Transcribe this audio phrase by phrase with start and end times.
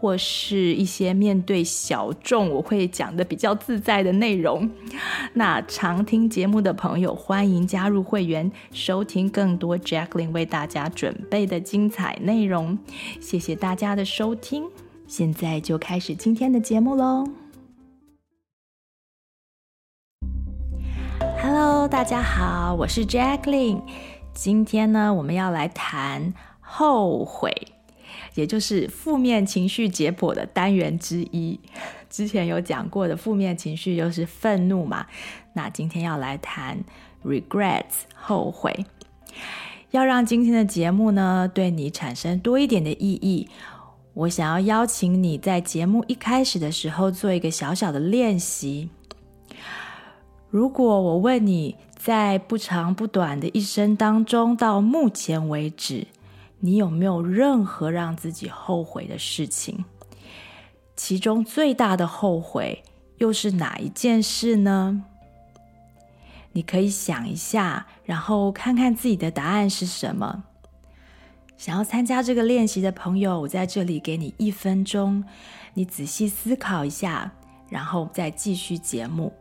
[0.00, 4.70] 或是一些面对小众，我会讲得比较自在的内容。
[5.34, 12.78] 那常听节目的朋友，欢迎加入会员，收听更多 Jacqueline 为大家准备的精彩内容。
[13.20, 14.64] 谢谢大家的收听，
[15.06, 17.28] 现在就开始今天的节目喽。
[21.42, 23.82] Hello，大家好，我是 Jacqueline。
[24.32, 27.52] 今天呢，我们要来谈后悔。
[28.34, 31.58] 也就是负面情绪解剖的单元之一，
[32.08, 35.06] 之前有讲过的负面情绪就是愤怒嘛。
[35.54, 36.78] 那今天要来谈
[37.24, 38.84] regrets 后悔，
[39.90, 43.48] 要让今天的节目呢对你产生多一点的意义。
[44.12, 48.90] 我想要邀请你在节目一开始的时候做一个小小的练习。
[50.50, 56.08] 如果我问你在不长不短的一生当中，到目前为止，
[56.60, 59.84] 你有没有任何让自己后悔的事情？
[60.94, 62.84] 其中最大的后悔
[63.16, 65.02] 又是哪一件事呢？
[66.52, 70.44] 你可以想一下，然后看看自己的答案是什么。
[71.56, 75.24] 想要参加这个练习的朋友，我在这里给你一分钟，
[75.74, 77.32] 你仔细思考一下，
[77.68, 79.32] 然后再继续节目。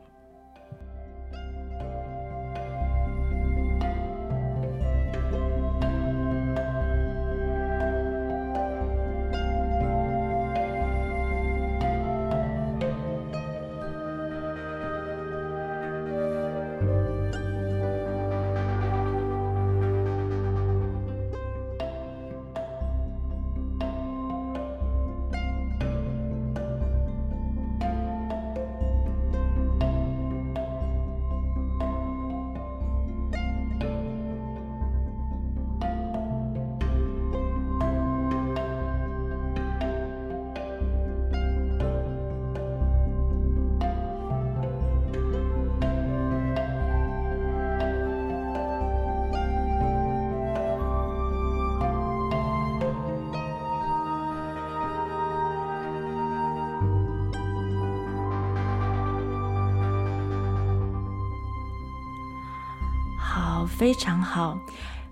[63.80, 64.60] 非常好，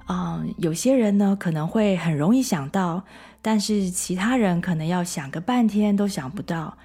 [0.09, 3.01] 嗯，有些人呢可能会很容易想到，
[3.41, 6.77] 但是其他人可能要想个半天都想不到。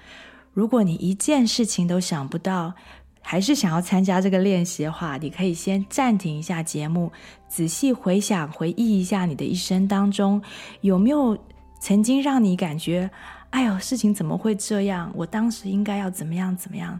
[0.53, 2.73] 如果你一件事情都想不到，
[3.21, 7.11] 还是想要参加这个练习的话，你可以先暂停一下节目，
[7.49, 10.41] 仔细回想、回忆一下你的一生当中，
[10.79, 11.37] 有没有
[11.81, 13.11] 曾经让你感觉，
[13.49, 15.11] 哎呦，事情怎么会这样？
[15.13, 16.97] 我当时应该要怎么样、怎么样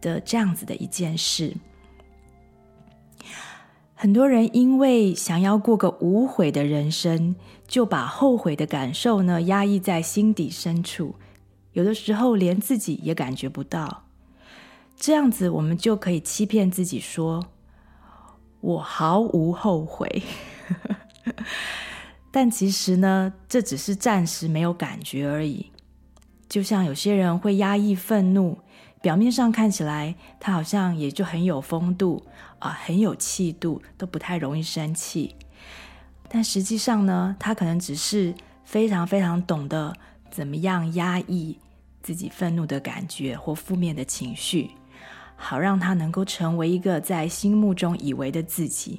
[0.00, 1.54] 的这样子的一件事。
[4.04, 7.34] 很多人因为想要过个无悔的人生，
[7.66, 11.14] 就把后悔的感受呢压抑在心底深处，
[11.72, 14.04] 有的时候连自己也感觉不到。
[14.94, 17.46] 这样子，我们就可以欺骗自己说
[18.60, 20.22] ：“我毫无后悔。
[22.30, 25.70] ”但其实呢，这只是暂时没有感觉而已。
[26.46, 28.58] 就像有些人会压抑愤怒。
[29.00, 32.22] 表面上看起来，他好像也就很有风度
[32.64, 35.36] 啊，很有气度，都不太容易生气。
[36.30, 39.94] 但实际上呢，他可能只是非常非常懂得
[40.30, 41.58] 怎么样压抑
[42.02, 44.70] 自己愤怒的感觉或负面的情绪，
[45.36, 48.98] 好让他能够成为一个在心目中以为的自己。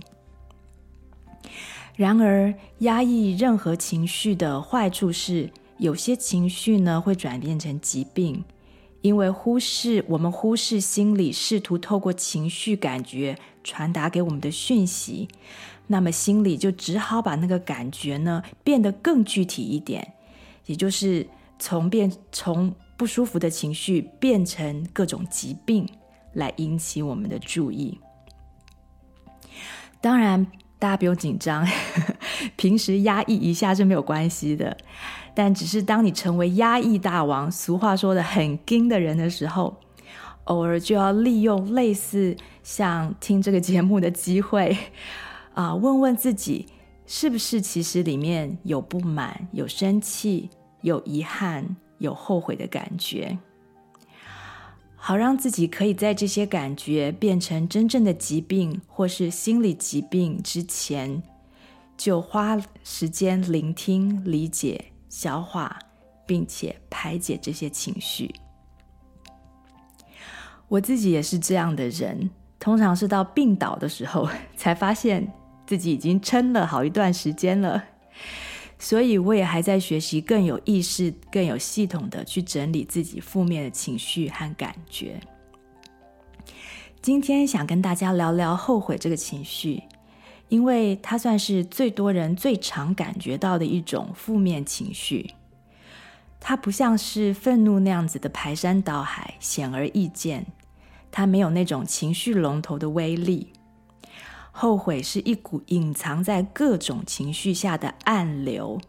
[1.96, 5.50] 然而，压抑任何情绪的坏处是，
[5.80, 8.44] 有些情绪呢会转变成疾病。
[9.05, 15.28] 因为忽视，我们忽视心里试图透过情绪感觉传达给我们的讯息，
[15.85, 20.16] 那么心里就只好把那个感觉呢变得更具体一点，
[20.66, 21.28] 也就是
[21.59, 25.87] 从变从不舒服的情绪变成各种疾病
[26.34, 27.99] 来引起我们的注意。
[30.01, 30.47] 当然，
[30.85, 31.67] 大家不用紧张，
[32.55, 34.78] 平时压抑一下是没有关系的。
[35.34, 39.76] 但只是当你成为压抑大王，俗话说的很硬的人的时候，
[40.43, 44.78] 偶尔就要利用类似像听这个节目的机会，
[45.55, 46.67] 啊，问问自己，
[47.08, 50.52] 是不是其实里面有不满、有生气、
[50.82, 53.35] 有遗憾、有后悔的感觉。
[55.07, 61.22] 好让自己可以在这些感觉变成真正的疾病或是心理疾病之前，
[61.96, 65.78] 就花时间聆听、理解、消化，
[66.25, 68.34] 并且排解这些情绪。
[70.67, 74.28] 我自己也是这样的人，通常是到病倒的时候，
[74.58, 75.31] 才发现
[75.67, 77.84] 自己已经撑了好一段时间了。
[78.77, 85.19] 所以我也还在学习更有意识、更有系统的去整理自己负面的情绪和感觉。
[87.01, 89.83] 今天想跟大家聊聊后悔这个情绪，
[90.49, 95.31] 因为它算是最多人最常感觉到的一种负面情绪。
[96.39, 100.45] 它不像是愤怒那样子的排山倒海、显而易见，
[101.11, 103.53] 它没有那种情绪龙头的威力。
[104.57, 108.79] 后悔是一股隐藏在各种情绪下的暗流，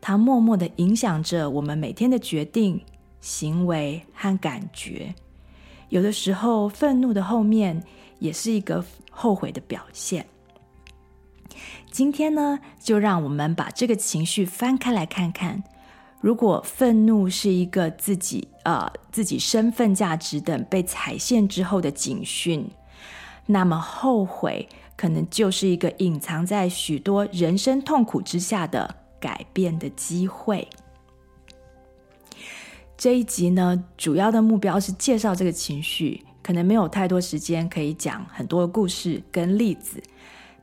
[0.00, 2.80] 它默默地影响着我们每天的决定、
[3.20, 5.12] 行为和感觉。
[5.88, 7.82] 有的时候，愤怒的后面
[8.20, 10.24] 也是一个后悔的表现。
[11.90, 15.64] 今天呢，就让我们把这个情绪翻开来看看。
[16.20, 22.64] 如果愤怒是一个自己呃自己身份价值等被踩线之后的警讯，
[23.46, 24.68] 那么后悔
[25.02, 30.68] 可能就是一个隐藏在许多人生痛苦之下的改变的机会。
[32.96, 40.00] 这一集呢，主要的目标是介绍这个情绪，可能没有太多时间可以讲很多故事跟例子。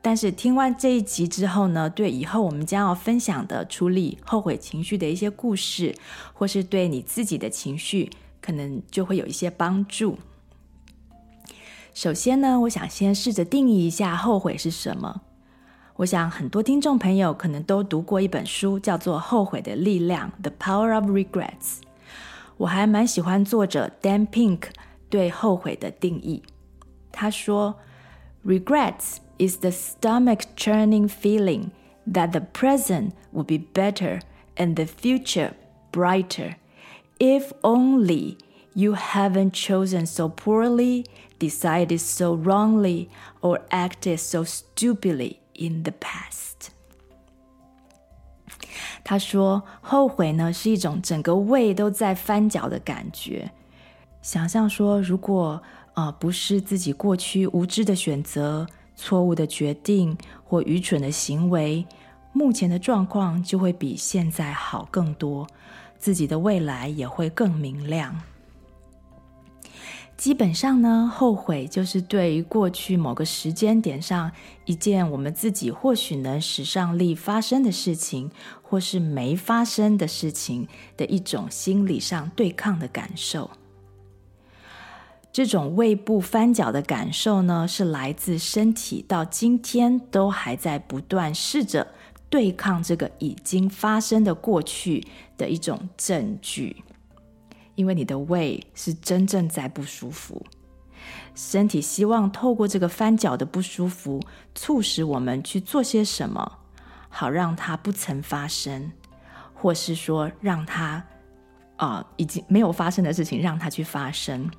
[0.02, 5.94] 但是听完这一集之后呢，对以后我们将要分享的处理后悔情绪的一些故事，
[6.32, 8.10] 或是对你自己的情绪，
[8.40, 10.18] 可能就会有一些帮助。
[11.99, 15.23] 首先呢，我想先试着定义一下后悔是什么。
[15.97, 21.81] 我想很多听众朋友可能都读过一本书，叫做《后悔的力量》（The Power of Regrets）。
[22.57, 24.63] 我还蛮喜欢作者 Dan Pink
[25.09, 26.43] 对后悔的定义。
[27.13, 27.77] 他说：“
[28.45, 31.71] Regrets。” is the stomach churning feeling
[32.07, 34.21] that the present would be better
[34.55, 35.55] and the future
[35.91, 36.55] brighter
[37.19, 38.37] if only
[38.75, 41.05] you haven't chosen so poorly,
[41.40, 43.08] decided so wrongly,
[43.42, 46.70] or acted so stupidly in the past.
[49.04, 53.50] 他说：“后悔呢，是一种整个胃都在翻搅的感觉。
[54.22, 55.62] 想象说，如果
[55.94, 58.68] 呃不是自己过去无知的选择。”
[59.02, 61.88] 错误的决定或愚蠢的行为，
[62.34, 65.48] 目前的状况就会比现在好更多，
[65.98, 68.14] 自己的未来也会更明亮。
[70.20, 74.30] 基本上呢，后悔就是对于过去某个时间点上
[74.66, 78.30] 一件我们自己或许能使上力发生的事情，
[78.62, 80.68] 或是没发生的事情
[80.98, 83.50] 的一种心理上对抗的感受。
[85.32, 91.88] 这种胃部翻搅的感受呢，是来自身体到今天都还在不断试着
[92.30, 95.08] 对抗这个已经发生的过去
[95.38, 96.84] 的一种证据。
[97.80, 100.46] 因为你的胃是真正在不舒服，
[101.34, 104.20] 身体希望透过这个翻脚的不舒服，
[104.54, 106.60] 促使我们去做些什么，
[107.08, 108.92] 好让它不曾发生，
[109.54, 111.02] 或是说让它
[111.78, 114.52] 啊、已经没有发生的事情让它去发生。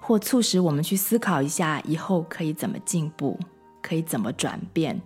[0.00, 3.38] 或促使我们去思考一下以后可以怎么进步，
[3.80, 5.00] 可以怎么转变，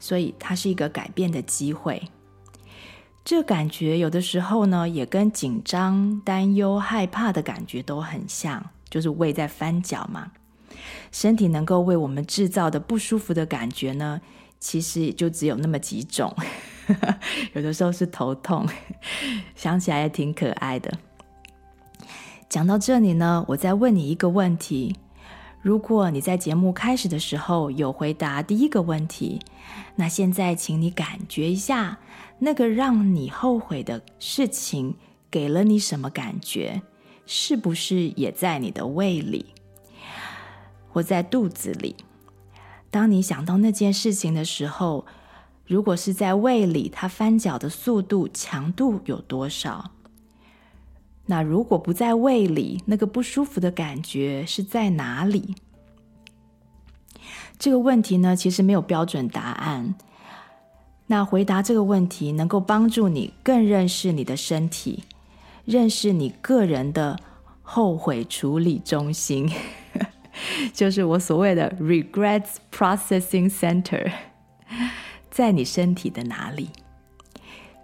[0.00, 2.02] 所以它是一个改变的机会。
[3.24, 10.32] 这感觉有的时候呢，也跟紧张、担忧、害怕的感觉都很像，就是胃在翻搅嘛。
[11.12, 14.20] 身体能够为我们制造的不舒服的感觉呢，
[14.58, 16.34] 其实也就只有那么几种。
[17.54, 18.68] 有的时候是头痛，
[19.54, 20.92] 想起来也挺可爱的。
[22.48, 24.96] 讲到这里呢，我再问你一个问题：
[25.60, 29.40] 如果你在节目开始的时候有回答第一个问题，
[29.94, 31.98] 那现在请你感觉一下，
[32.44, 34.96] 那个让你后悔的事情
[35.30, 36.82] 给了你什么感觉？
[37.24, 39.46] 是不是也在你的胃里，
[40.88, 41.94] 或在肚子里？
[42.90, 45.06] 当你想到那件事情的时候，
[45.64, 49.92] 如果是在胃里，它翻搅的速度、强度有多少？
[51.26, 55.54] 那如果不在胃里，那个不舒服的感觉是在哪里？
[57.56, 59.94] 这个问题呢，其实没有标准答案。
[61.06, 65.04] 那回答这个问题，能够帮助你更认识你的身体，
[65.64, 67.18] 认识你个人的
[67.60, 69.50] 后悔处理中心，
[70.72, 74.10] 就是我所谓的 Regrets Processing Center，
[75.30, 76.70] 在你身体的哪里？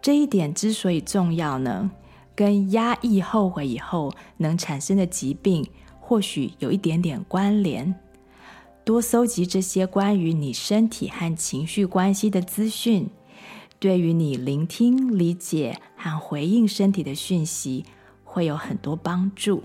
[0.00, 1.90] 这一点之所以重要呢？
[2.34, 7.94] 跟压抑后悔以后能产生的疾病，或许有一点点关联。
[8.88, 13.10] 多搜集这些关于你身体和情绪关系的资讯，
[13.78, 17.84] 对于你聆听、理解和回应身体的讯息，
[18.24, 19.62] 会有很多帮助，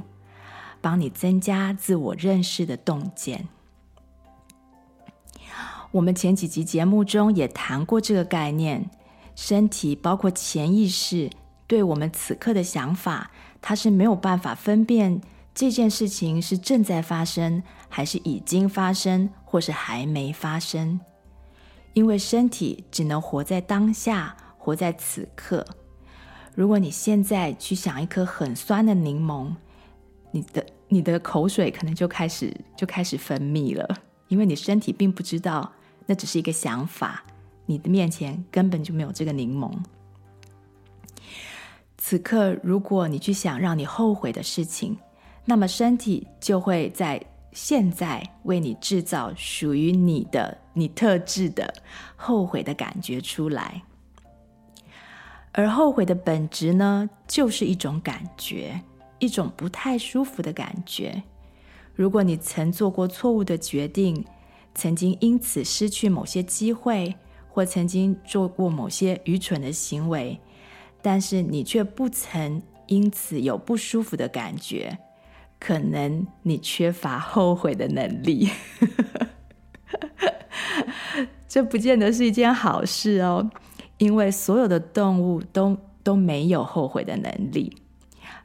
[0.81, 3.47] 帮你增加自我认识的洞见。
[5.91, 8.89] 我们前几集节目中也谈过这个概念，
[9.37, 11.29] 身体包括潜意识
[11.65, 15.21] 对我们此刻的想法，它是没有办法分辨。
[15.55, 17.61] 这件事情是正在发生，
[17.95, 20.99] 还是已经发生，或是还没发生？
[21.93, 25.63] 因为身体只能活在当下，活在此刻。
[26.55, 29.53] 如果你现在去想一颗很酸的柠檬，
[30.31, 33.87] 你的你的口水可能就开始就开始分泌了，
[34.27, 35.71] 因为你身体并不知道
[36.07, 37.23] 那只是一个想法，
[37.67, 39.71] 你的面前根本就没有这个柠檬。
[41.99, 44.97] 此刻，如果你去想让你后悔的事情，
[45.45, 47.23] 那么身体就会在
[47.53, 51.73] 现在为你制造属于你的、你特质的
[52.15, 53.83] 后悔的感觉出来。
[55.51, 58.81] 而后悔的本质呢，就是一种感觉，
[59.19, 61.21] 一种不太舒服的感觉。
[61.93, 64.25] 如果你曾做过错误的决定，
[64.73, 67.15] 曾经因此失去某些机会，
[67.47, 70.39] 或曾经做过某些愚蠢的行为，
[71.03, 74.97] 但是你却不曾因此有不舒服的感觉。
[75.65, 78.49] 可能你缺乏后悔的能力，
[81.47, 83.49] 这不见得是一件好事哦。
[83.97, 87.77] 因为所有的动物都都没有后悔的能力，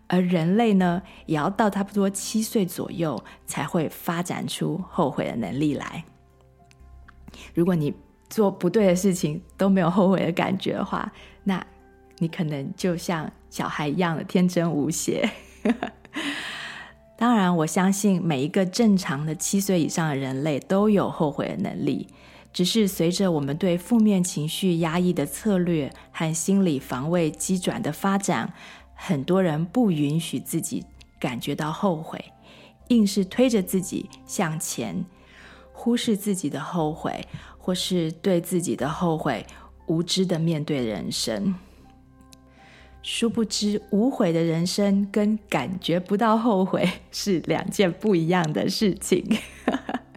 [0.06, 6.04] 而人类呢，也要到差不多七岁左右才会发展出后悔的能力来。
[7.52, 7.92] 如果你
[8.30, 11.10] 做不对的事情都没有后悔的感觉的话，
[11.42, 11.66] 那
[12.18, 15.28] 你可能就像小孩一样的天真无邪。
[17.20, 22.06] 当然，我相信每一个正常的七岁以上的人类都有后悔的能力，
[22.52, 28.54] 只是随着我们对负面情绪压抑的策略和心理防卫机转的发展，
[28.94, 30.84] 很多人不允许自己
[31.18, 32.25] 感觉到后悔，
[32.87, 35.04] 硬是推着自己向前，
[35.72, 37.26] 忽视自己的后悔，
[37.58, 39.44] 或是对自己的后悔
[39.87, 41.52] 无知的面对人生。
[43.11, 49.38] 殊不知，无悔的人生跟感觉不到后悔 是两件不一样的事情。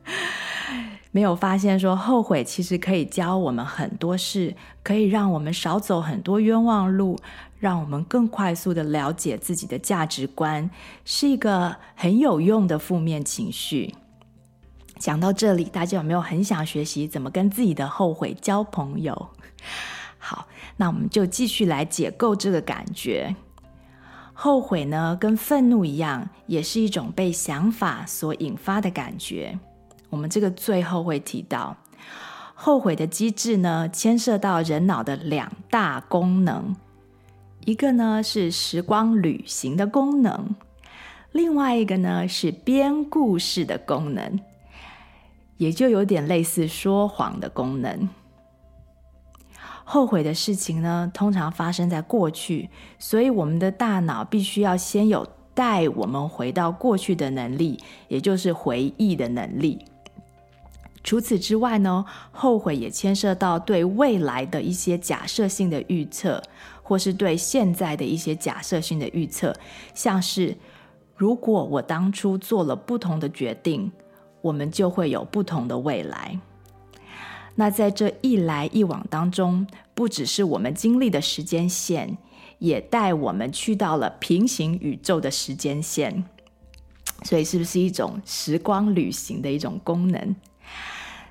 [1.11, 7.17] 没有发现说，后悔其实可以教我们很多事，可以让我们少走很多冤枉路，
[7.59, 10.69] 让我们更快速的了解自己的价值观，
[11.05, 13.95] 是一个很有用的负面情绪。
[14.99, 19.29] 讲到这里，大家有没有很想学习怎么跟自己的后悔交朋友？
[20.19, 20.47] 好，
[20.81, 23.35] 那我们就继续来解构这个感觉。
[24.33, 29.59] 后悔呢，跟愤怒一样，也是一种被想法所引发的感觉。
[30.09, 31.77] 我们这个最后会提到，
[32.55, 36.75] 后悔的机制呢，牵涉到人脑的两大功能，
[37.65, 40.55] 一个呢是时光旅行的功能，
[41.31, 44.39] 另外一个呢是编故事的功能，
[45.57, 48.09] 也就有点类似说谎的功能。
[49.93, 59.83] 后悔的事情呢，通常发生在过去，所以我们的大脑必须要先有带我们回到过去的能力，也就是回忆的能力。
[61.03, 66.41] 除此之外呢，后悔也牵涉到对未来的一些假设性的预测，
[66.81, 69.53] 或是对现在的一些假设性的预测，
[69.93, 70.55] 像是
[71.17, 73.91] 如果我当初做了不同的决定，
[74.41, 76.39] 我们就会有不同的未来。
[77.61, 82.17] 那在这一来一往当中，不只是我们经历的时间线，
[82.57, 86.23] 也带我们去到了平行宇宙的时间线，
[87.21, 90.35] 所以是不是一种时光旅行的一种功能？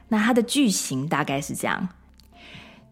[0.06, 1.88] 那它的句型大概是这样，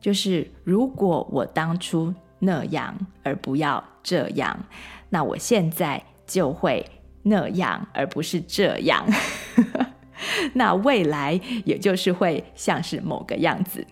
[0.00, 4.64] 就是如果我当初那样而不要这样，
[5.10, 6.84] 那我现在就会
[7.22, 9.06] 那样而不是这样。
[10.54, 13.86] 那未来也就是会像是某个样子。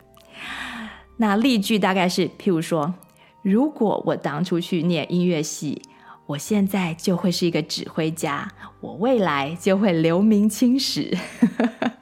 [1.19, 2.95] 那例句大概是，譬如说，
[3.43, 5.81] 如果我当初去念音乐系，
[6.27, 8.51] 我现在就会是一个指挥家，
[8.81, 11.17] 我未来就会留名青史。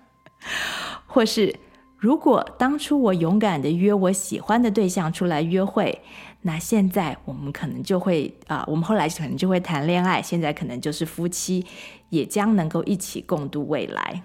[1.07, 1.55] 或是，
[1.97, 6.03] 如果当初我勇敢地约我喜欢的对象出来约会，
[6.47, 11.65] 那现在我们可能就会啊、我们后来可能就会谈恋爱，现在可能就是夫妻，
[12.11, 14.23] 也将能够一起共度未来。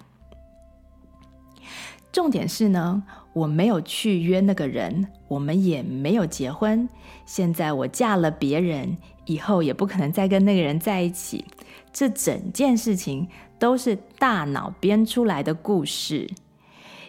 [2.11, 6.89] 重点是呢，我没有去约那个人，我们也没有结婚。
[7.25, 11.45] 现在我嫁了别人，以后也不可能再跟那个人在一起。
[11.93, 16.29] 这整件事情都是大脑编出来的故事。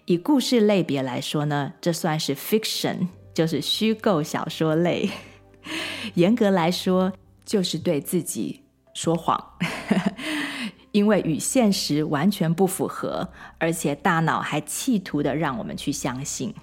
[0.05, 5.11] 以故事类别来说呢，这算是 fiction，就是虚构小说类。
[6.15, 7.13] 严格来说，
[7.45, 8.63] 就是对自己
[8.95, 9.53] 说谎，
[10.93, 16.55] 因为与现实完全不符合，而且大脑还企图的让我们去相信。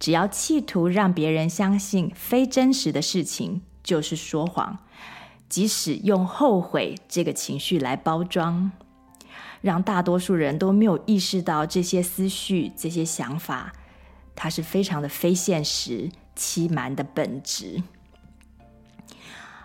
[0.00, 4.78] 只要企图让别人相信非真实的事情，就是说谎。
[5.48, 8.70] 即使用后悔这个情绪来包装，
[9.60, 13.72] 让大多数人都没有意识到这些思绪、这些想法，
[14.40, 17.82] 它是非常的非现实、欺瞒的本质。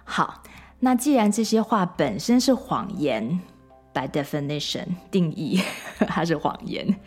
[0.03, 0.42] 好，
[0.80, 3.39] 那既然这些话本身是谎言
[3.94, 5.62] ，by definition 定义
[6.08, 7.00] 它是谎言，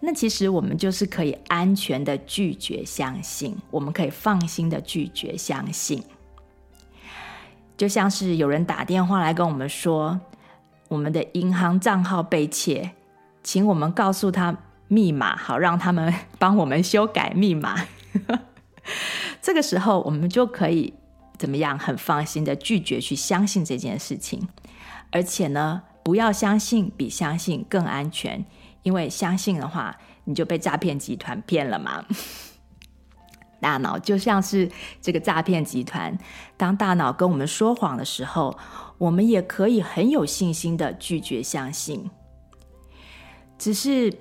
[0.00, 6.02] 那其实我们就是可以安全的拒绝相信，我们可以放心的拒绝相信。
[7.76, 10.18] 就像是有人打电话来跟我们说，
[10.88, 12.90] 我们的银行账号被窃，
[13.44, 14.56] 请我们告诉他
[14.88, 17.86] 密码，好让他们帮我们修改密码。
[19.40, 20.94] 这个时候，我们就可以。
[21.38, 21.78] 怎么样？
[21.78, 24.48] 很放心的拒绝去相信这件事情，
[25.12, 28.44] 而且呢，不要相信比相信更安全，
[28.82, 32.04] 因为相信的话，你就被诈骗集团骗了嘛。
[33.62, 34.68] 大脑就像是
[35.00, 36.18] 这个诈骗集团，
[36.56, 38.58] 当大脑跟我们说谎的时候，
[38.98, 42.10] 我们也可以很有信心的拒绝相信。
[43.56, 44.12] 只是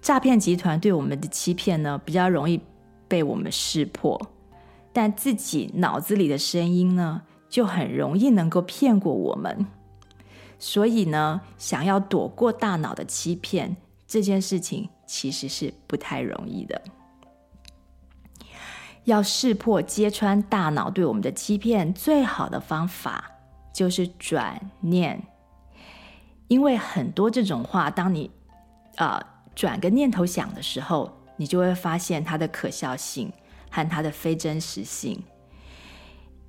[0.00, 2.60] 诈骗集团对我们的欺骗呢，比较容易
[3.06, 4.20] 被我们识破。
[4.92, 9.66] 但自己脑子里的声音呢，就很容易能够骗过我们。
[10.58, 13.76] 所以呢，想要躲过大脑的欺骗，
[14.06, 16.82] 这件事情其实是不太容易的。
[19.04, 23.30] 要识破、揭穿大脑对我们的欺骗，最好的方法
[23.72, 25.22] 就是转念。
[26.48, 28.30] 因为很多这种话，当你
[28.96, 33.32] 啊、转个念头想的时候，你就会发现它的可笑性。
[33.72, 35.22] 和它的非真实性，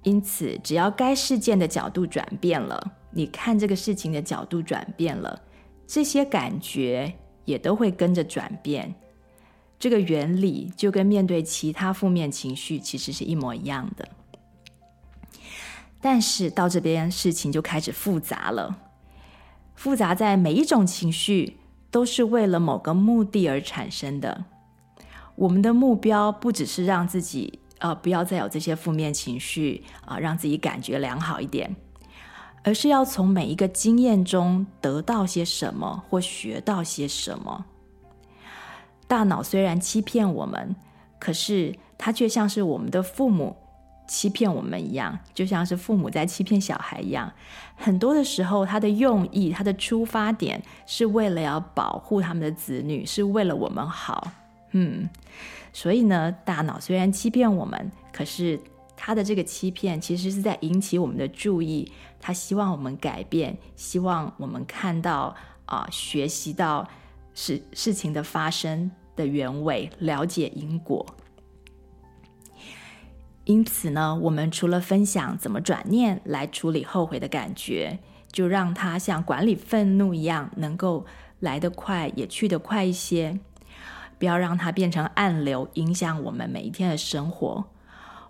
[0.02, 5.40] 因此，只要该事件的角度转变了，你看这个事情的角度转变了，
[5.86, 7.14] 这些感觉
[7.46, 8.96] 也都会跟着转变。
[9.78, 14.10] 这个原理就跟面对其他负面情绪其实是一模一样的。
[16.02, 18.80] 但是到这边事情就开始复杂了，
[19.76, 21.60] 复杂在每一种情绪
[21.91, 24.45] 都是为了某个目的而产生的。
[25.36, 31.75] 我们的目标不只是让自己呃不要再有这些负面情绪啊，让自己感觉良好一点，
[32.63, 37.65] 而是要从每一个经验中得到些什么或学到些什么。
[39.08, 40.75] 大脑虽然欺骗我们，
[41.19, 43.58] 可是它却像是我们的父母
[44.12, 47.32] 欺骗我们一样，就像是父母在欺骗小孩一样。
[47.78, 54.30] 很多的时候，他的用意、他的出发点是为了要保护他们的子女，是为了我们好。
[54.71, 55.10] 嗯，
[55.71, 58.60] 所以呢，大脑虽然欺骗我们，可是
[58.97, 65.34] 他的这个欺骗其实是在引起我们的注意，他希望我们改变，希望我们看到
[65.65, 66.86] 啊、学习到
[67.34, 71.06] 事事情的发生的原委，了解因果。
[73.45, 77.99] 因此呢，我们除了分享怎么转念来处理后悔的感觉，
[78.32, 81.06] 就让它像管理愤怒一样，能够
[81.39, 83.39] 来得快，也去得快一些。
[84.19, 87.65] 不要让它变成暗流，影响我们每一天的生活，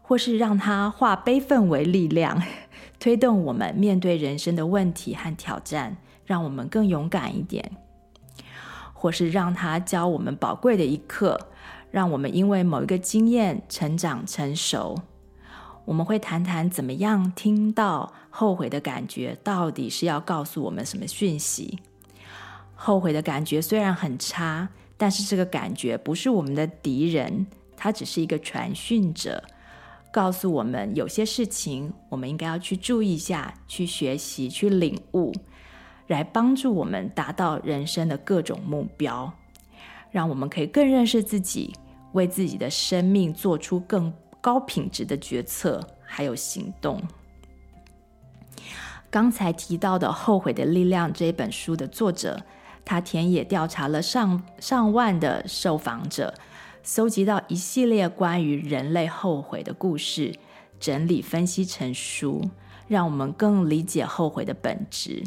[0.02, 2.42] 或是让它化悲愤为力量，
[2.98, 7.62] 推动我们面对人生的问题和挑战，让我们更勇敢一点；
[8.94, 11.50] 或是让它教我们宝贵的一课，
[11.92, 14.98] 让我们因为某一个经验成长成熟。
[15.86, 21.78] 我们会谈谈怎么样听到后悔的感觉，到底是要告诉我们什么讯息？
[22.74, 24.70] 后悔的感觉虽然很差。
[24.98, 29.44] 但是这个感觉不是我们的敌人，它只是一个传讯者，
[30.14, 35.34] 告诉我们有些事情我们应该要去注意一下，去学习，去领悟，
[36.06, 39.34] 来帮助我们达到人生的各种目标，
[40.12, 41.74] 让我们可以更认识自己，
[42.14, 47.02] 为自己的生命做出更高品质的决策，还有行动。
[49.10, 52.42] 刚才提到的《后悔的力量》这本书的作者。
[52.84, 56.34] 他田野调查了上上万的受访者，
[56.82, 60.34] 搜集到一系列关于人类后悔的故事，
[60.80, 62.50] 整理分析成书，
[62.88, 65.24] 让我们更理解后悔的本质。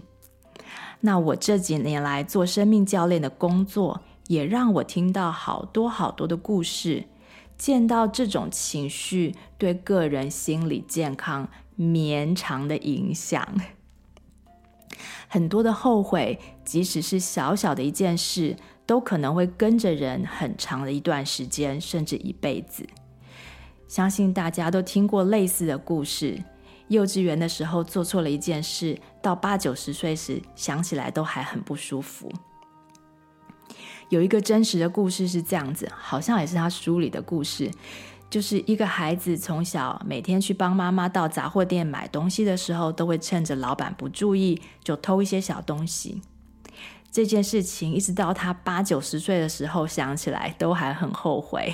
[1.00, 7.04] 那我这几年来做生命教练的工作，也让我听到好多好多的故事，
[7.56, 13.46] 见到这种情绪对个人心理健康绵长的影响。
[15.28, 18.56] 很多的后悔，即使是小小的一件事，
[18.86, 22.86] 都可能会跟着人很长的一段时间，甚至一辈子。
[23.88, 26.42] 相信大家都听过类似的故事。
[26.88, 32.30] 幼稚园的时候做错了一件事，到八九十岁时想起来都还很不舒服。
[34.08, 37.70] 有一个真实的故事是这样子，好像也是他书里的故事，
[38.30, 46.20] 就是一个孩子从小每天去帮妈妈到杂货店买东西的时候，都会趁着老板不注意就偷一些小东西。
[47.10, 51.72] 这件事情一直到他八九十岁的时候想起来都还很后悔，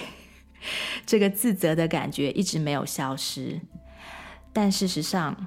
[1.06, 3.60] 这个自责的感觉一直没有消失。
[4.52, 5.46] 但事实上，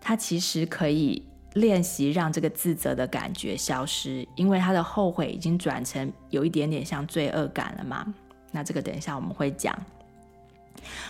[0.00, 1.26] 他其实可以
[1.58, 8.14] 练习让这个自责的感觉消失，因为他的后悔已经转成有一点点像罪恶感了嘛。
[8.50, 9.76] 那这个等一下我们会讲。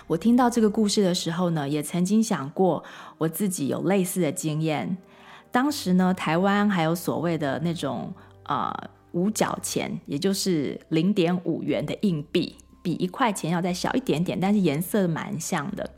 [0.06, 2.82] 我听到这个故事的时候呢，也曾经想过
[3.18, 4.96] 我自己有类似的经验。
[5.50, 8.12] 当时呢，台湾还有所谓的那种
[8.44, 15.88] 啊、呃、五角钱，也就是零点五元的硬币，比一块钱要再小一点点，但是颜色蛮像的。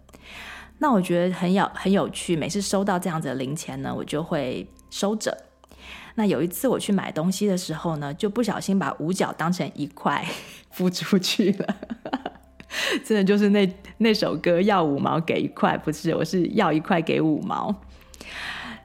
[0.83, 5.37] 那我觉得很有很有趣，每次收到这样子的零钱呢，我就会收着。
[6.15, 10.27] 那有一次我去买东西的时候呢，就不小心把五角当成一块
[10.73, 11.77] 付出去了。
[13.05, 17.75] 真的就是那那首歌要五毛给一块，不是，我是要一块给五毛。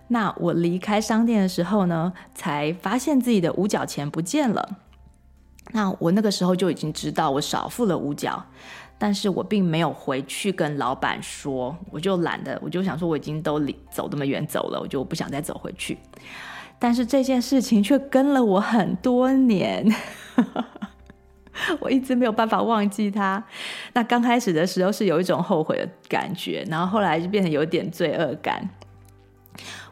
[0.09, 4.79] 那我离开商店的时候呢，才发现自己的五角钱不见了。
[5.71, 8.45] 那我那个时候就已经知道我少付了五角。
[8.97, 13.59] 但是我并没有回去跟老板说，我就懒得，我就想说我已经都
[13.91, 15.97] 走那么远走了，我就不想再走回去。
[16.79, 19.85] 但是这件事情却跟了我很多年，
[21.79, 23.43] 我一直没有办法忘记它。
[23.93, 28.69] 那刚开始的时候是有一种后悔的感觉，然后后来就变成有点罪恶感。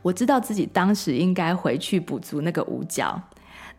[0.02, 3.22] 我知道自己当时应该回去补足那个五角。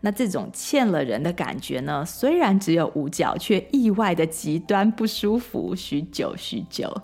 [0.05, 6.95] 那这种欠了人的感觉呢，虽然只有五角，却意外的极端不舒服，许久许久，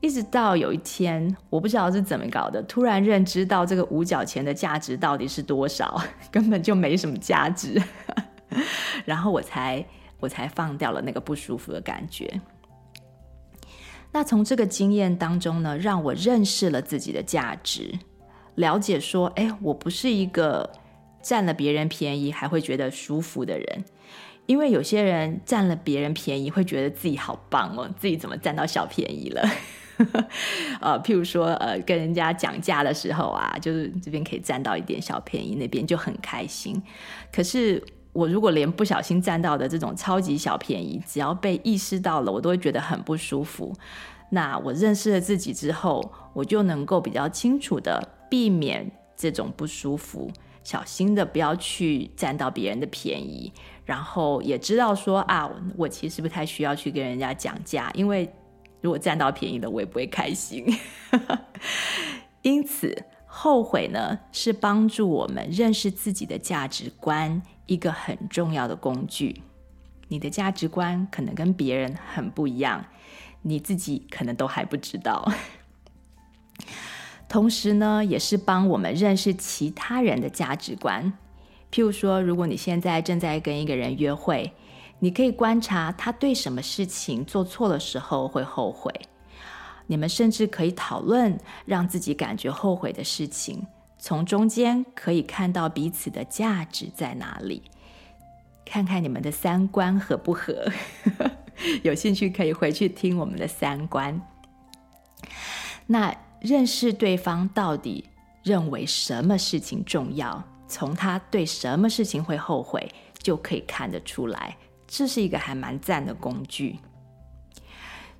[0.00, 7.78] 一直到有一天，我不知道是怎么搞的，突然认知到这个五角钱的价值到底是多少， 根本就没什么价值，
[9.04, 9.84] 然后我才
[10.18, 12.40] 我才放掉了那个不舒服的感觉。
[14.12, 17.98] 那从这个经验当中呢，让我认识了自己的价值，
[18.54, 20.70] 了解说，哎，我不是一个。
[21.22, 23.84] 占了别人便宜还会觉得舒服的人，
[24.46, 29.48] 因为有些人占了别人便宜会觉得自己好棒哦，自己怎么占到小便宜了？
[30.80, 36.80] 呃，譬如说，呃，跟人家讲价的时候啊，就是这边可以占到一点小便宜，那边就很开心。
[37.32, 43.74] 可是我如果连不小心占到的这种超级小便宜，只要被意识到了，我都会觉得很不舒服。
[44.30, 50.30] 那我认识了自己之后，我就能够比较清楚地避免这种不舒服。
[50.68, 53.50] 小心的不要去占到别人的便宜，
[53.86, 58.30] 然后也知道说啊，我其实不太需要去跟人家讲价，因为
[58.82, 60.66] 如果占到便宜了，我也不会开心。
[62.42, 69.40] 因此，后悔呢是帮助我们认识自己的价值观一个很重要的工具。
[70.08, 72.84] 你的价值观可能跟别人很不一样，
[73.40, 75.32] 你自己可能都还不知道。
[77.28, 81.12] 同时呢，也是帮我们认识其他人的价值观。
[81.70, 84.50] 譬如说，如果你现在正在跟一个人约会，
[85.00, 88.90] 你可以观察他对什么事情做错的时候会后悔。
[89.86, 93.66] 你们甚至可以讨论让自己感觉后悔的事情，
[93.98, 97.62] 从中间可以看到彼此的价值在哪里，
[98.64, 100.72] 看看你们的三观合不合。
[101.84, 104.18] 有兴趣可以回去听我们的三观。
[105.86, 106.16] 那。
[106.40, 108.04] 认识对方到底
[108.42, 116.78] 认为什么事情重要，从他对什么事情会后悔就可以看得出来，这是一个还蛮赞的工具。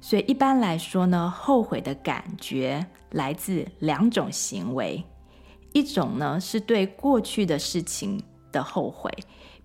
[0.00, 5.02] 所以一般来说呢，后悔的感觉来自两种行为，
[5.72, 9.12] 一种呢是对过去的事情的后悔。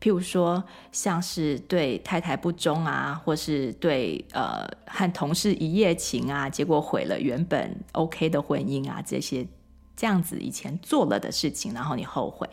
[0.03, 0.61] 譬如说，
[0.91, 9.47] 像是对太太不忠啊，或是对呃和同事一夜情啊，结果毁了原本 OK 的婚姻啊，这些
[9.95, 12.49] 这样子以前做了的事情，然后你后悔。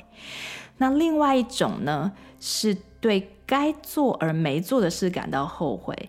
[0.77, 6.09] 那另外一种呢，是对该做而没做的事感到后悔。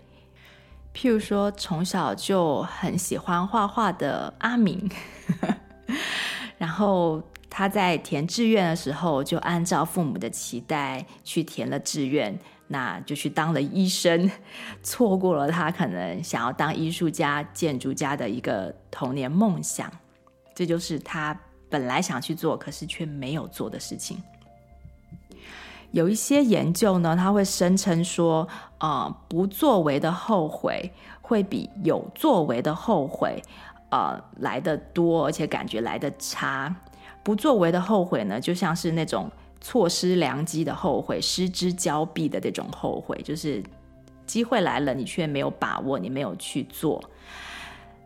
[0.94, 4.88] 譬如说，从小就很喜欢画画的阿明，
[6.56, 7.20] 然后。
[7.54, 12.34] 他在填志愿的时候，就按照父母的期待去填了志愿，
[12.68, 14.30] 那就去当了医生，
[14.82, 19.92] 错过了他可能想要当艺术家、建筑家的一个童年梦想。
[20.54, 21.38] 这就是他
[21.68, 24.22] 本来想去做，可是却没有做的事情。
[25.90, 33.42] 有一些研究呢，他会声称说，呃，不作为的后悔会比有作为的后悔，
[33.90, 36.74] 呃，来得多，而且感觉来得差。
[37.22, 39.30] 不作为的后悔呢，就像是那种
[39.60, 43.62] 错失良机的后悔，失之交臂的那种后悔，就是
[44.26, 47.02] 机会来了，你却没有把握，你没有去做。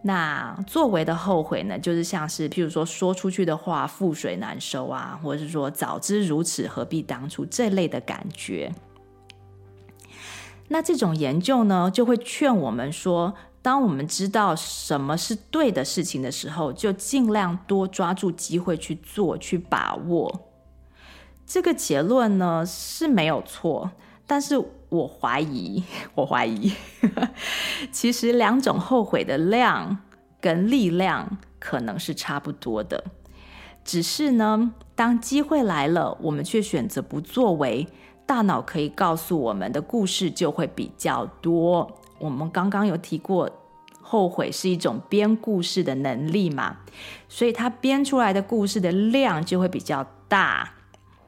[0.02, 8.72] 那作为的后悔呢，就是像是譬如说说出去的话覆水难收啊，或者是说早知如此何必当初这类的感觉。
[10.68, 13.34] 那这种研究呢，就会劝我们说，
[13.66, 20.52] 当我们知道什么是对的事情的时候，就尽量多抓住机会去做，去把握。
[21.44, 23.90] 这个结论呢，是没有错。
[24.24, 24.56] 但是
[24.88, 25.82] 我怀疑，
[26.14, 26.72] 我怀疑，
[27.90, 29.98] 其实两种后悔的量
[30.40, 33.02] 跟力量可能是差不多的，
[33.84, 37.88] 只是呢，当机会来了，我们却选择不作为，
[38.24, 42.00] 大脑可以告诉我们的故事就会比较多。
[42.18, 43.50] 我们刚刚有提过，
[44.00, 46.78] 后悔是一种编故事的能力嘛，
[47.28, 50.72] 所以它编出来的故事的量就会比较大，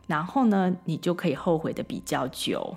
[0.06, 2.74] 然后呢，你就可以后悔的比较久。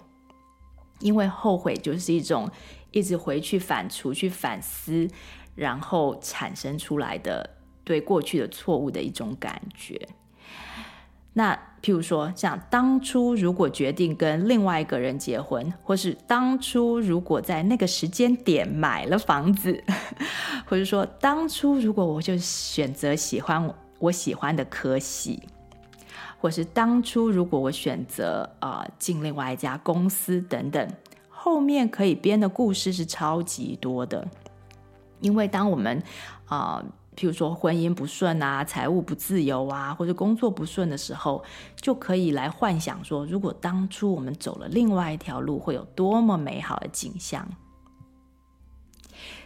[1.00, 2.50] 因为后悔就是一种
[2.92, 5.08] 一直回去反刍、去反思，
[5.56, 7.50] 然后产生出来的
[7.84, 10.08] 对过去的错误的一种感觉。
[11.34, 19.84] 那譬如说，像当初如果决定跟另外一个人结婚，或是当初如果在那个时间点买了房子，
[20.66, 25.42] 或者说当初如果我就选择喜欢我喜欢的科系。
[26.40, 30.90] 或是当初如果我选择啊进另外一家公司等等，
[31.30, 34.28] 后面可以编的故事是超级多的。
[35.20, 36.02] 因为当我们
[36.46, 36.84] 啊，
[37.22, 41.44] 譬如说婚姻不顺啊、财务不自由啊，或者工作不顺的时候，
[41.80, 47.48] 就可以来幻想说，如果当初我们走了另外一条路，会有多么美好的景象。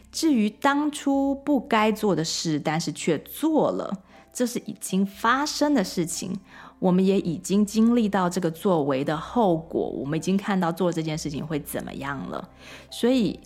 [0.10, 3.92] 至于当初不该做的事，但是却做了，
[4.32, 6.40] 这是已经发生的事情。
[6.80, 12.50] 我们也已经经历到这个作为的后果，我们已经看到做这件事情会怎么样了，
[12.90, 13.38] 所以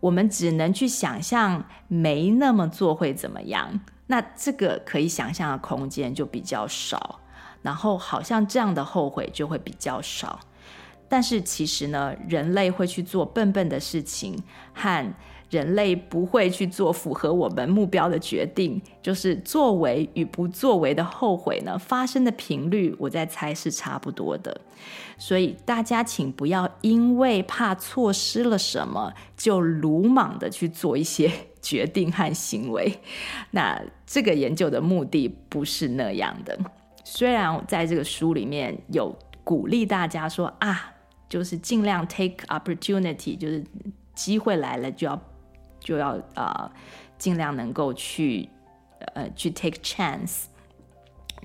[0.00, 3.80] 我们只能去想象没那么做会怎么样。
[4.06, 7.20] 那这个可以想象的空间就比较少，
[7.62, 10.40] 然后好像这样的后悔就会比较少。
[11.08, 14.42] 但是其实呢，人类会去做笨笨的事情
[14.74, 15.14] 和。
[15.50, 24.60] 人类不会去做符合我们目标的决定，就是作为与不作为的后悔呢，发生的频率，我在猜是差不多的。
[25.16, 31.30] 所以大家请不要因为怕错失了什么，就鲁莽的去做一些
[31.62, 33.00] 决定和行为。
[33.52, 36.58] 那这个研究的目的不是那样的。
[37.04, 40.92] 虽然在这个书里面有鼓励大家说啊，
[41.26, 43.64] 就是尽量 take opportunity，就是
[44.14, 45.18] 机会来了就要。
[45.88, 46.70] 就要啊、呃，
[47.16, 48.46] 尽量能够去
[49.14, 50.42] 呃去 take chance，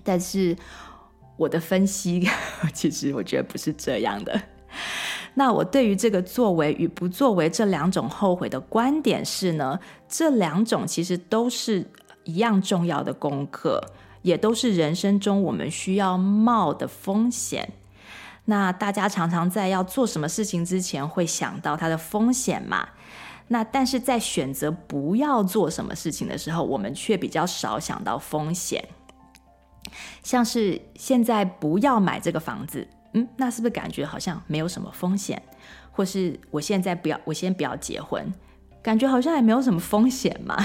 [0.03, 0.53] 但是
[1.37, 2.27] 我的分析
[2.73, 4.41] 其实我觉得不是这样的。
[5.35, 9.79] 那我对于这个作为与不作为这两种后悔的观点是呢，
[10.09, 11.89] 这两种其实都是
[12.25, 13.81] 一样重要的功课，
[14.23, 17.71] 也都是人生中我们需要冒的风险。
[18.45, 22.89] 那大家常常在要做什么事情之前会想到它的风险嘛？
[23.47, 28.83] 那但是在选择不要做什么事情的时候，我们却比较少想到风险。
[30.23, 35.41] 像是现在不要买这个房子，嗯，那是不是感觉好像没有什么风险？
[35.91, 38.33] 或是我现在不要，我先不要结婚，
[38.81, 40.57] 感觉好像也没有什么风险嘛。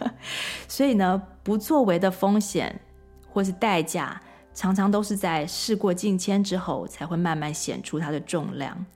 [0.66, 2.80] 所以呢，不作为的风险
[3.28, 4.22] 或是代价，
[4.54, 8.86] 常常都是在事过境迁之后，才会慢慢显出它的重量。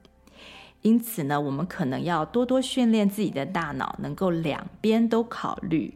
[0.86, 5.92] 因此呢，我们可能要多多训练自己的大脑，能够两边都考虑，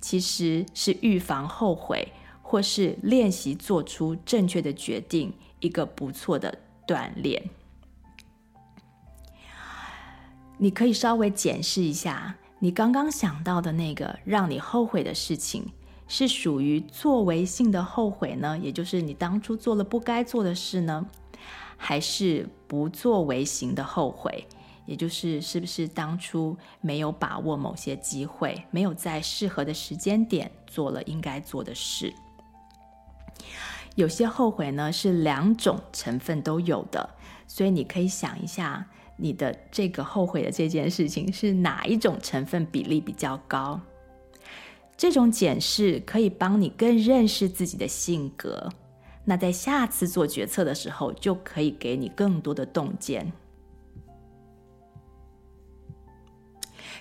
[0.00, 7.50] 其实是预防后悔，或是练习做出正确的决定，一个不错的锻炼。
[10.58, 15.66] 你可以稍微检视一下，你刚刚想到的那个让你后悔的事情，
[16.06, 18.56] 是属于作为性的后悔呢？
[18.56, 21.04] 也就是你当初做了不该做的事呢？
[21.76, 24.46] 还是不作为型的后悔，
[24.86, 32.12] 也就是是不是当初没有把握某些机会，没有在适合的时间点做了应该做的事。
[33.96, 37.08] 有些后悔呢，是两种成分都有的，
[37.48, 43.80] 所以你可以想一下，你的这个后悔的这件事情是哪一种成分比例比较高。
[44.96, 48.68] 这种检视可以帮你更认识自己的性格，
[49.28, 53.30] 那在下次做决策的时候，就可以给你更多的洞见。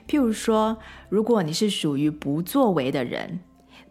[0.06, 3.40] 譬如说，如果你是属于不作为的人，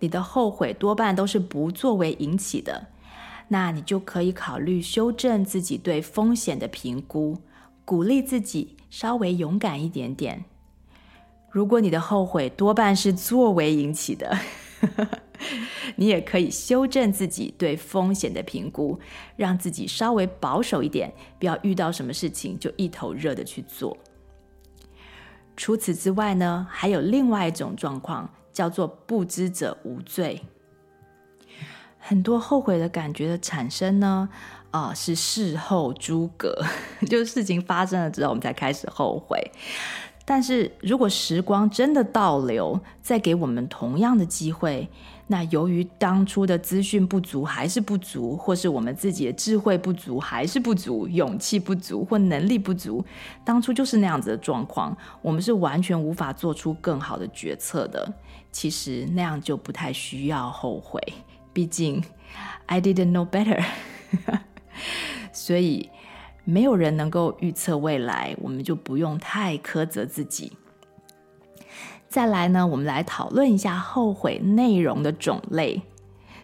[0.00, 2.88] 你的后悔多半都是不作为引起的，
[3.48, 7.38] 那你就可以考虑修正自己对风险的评估，
[7.86, 10.44] 鼓励自己稍微勇敢一点点。
[11.50, 14.38] 如果你的后悔多半是作为引起的，
[15.96, 18.98] 你也可以修正自己对风险的评估，
[19.36, 23.96] 让自己稍微保守一点，不要遇到什么事情就一头热的去做。
[25.56, 30.42] 除此之外呢，还有另外一种状况，叫做不知者无罪。
[31.98, 34.28] 很多后悔的感觉的产生呢，
[34.70, 36.62] 啊、是事后诸葛，
[37.08, 39.50] 就是事情发生了之后，我们才开始后悔。
[40.24, 44.88] 但是如果时光真的倒流，再给我们同样的机会，
[45.26, 53.04] 那由于当初的资讯不足还是不足，或是我们自己的智慧不足还是不足，勇气不足或能力不足，
[53.44, 58.12] 当初就是那样子的状况，我们是完全无法做出更好的决策的。
[58.52, 61.00] 其实那样就不太需要后悔，
[61.52, 62.02] 毕竟
[62.66, 63.64] I didn't know better，
[65.32, 65.90] 所以。
[66.48, 70.52] 没有人能够预测未来，我们就不用太苛责自己。
[72.08, 75.82] 再来呢，我们来讨论一下后悔内容的种类。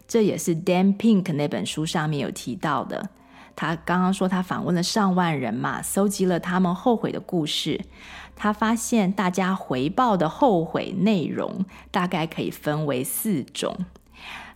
[0.07, 3.11] 这也是 Dan Pink 那本书上面有提到的。
[3.55, 7.81] 他刚刚说他访问了上万人嘛，搜集了他们后悔的故事。
[8.35, 13.77] 他发现大家回报的后悔内容大概可以分为四种。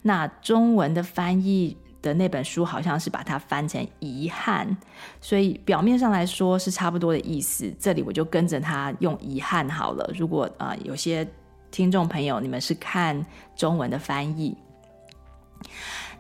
[0.03, 1.77] 那中文的翻译。
[2.03, 4.77] 的那本书好像是把它翻成遗憾，
[5.21, 7.73] 所以表面上来说是差不多的意思。
[7.79, 10.11] 这里我就跟着他用遗憾好了。
[10.15, 11.27] 如果啊、呃、有些
[11.71, 14.57] 听众朋友你们是看中文的翻译，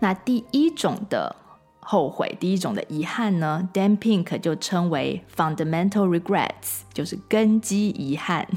[0.00, 1.34] 那第一种的
[1.78, 8.48] 后悔，第一种的遗憾呢，Dan Pink 就称为 fundamental regrets，就是根基遗憾，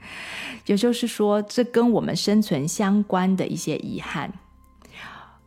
[0.64, 4.32] 也就是说这跟我们生存相关的一些遗憾。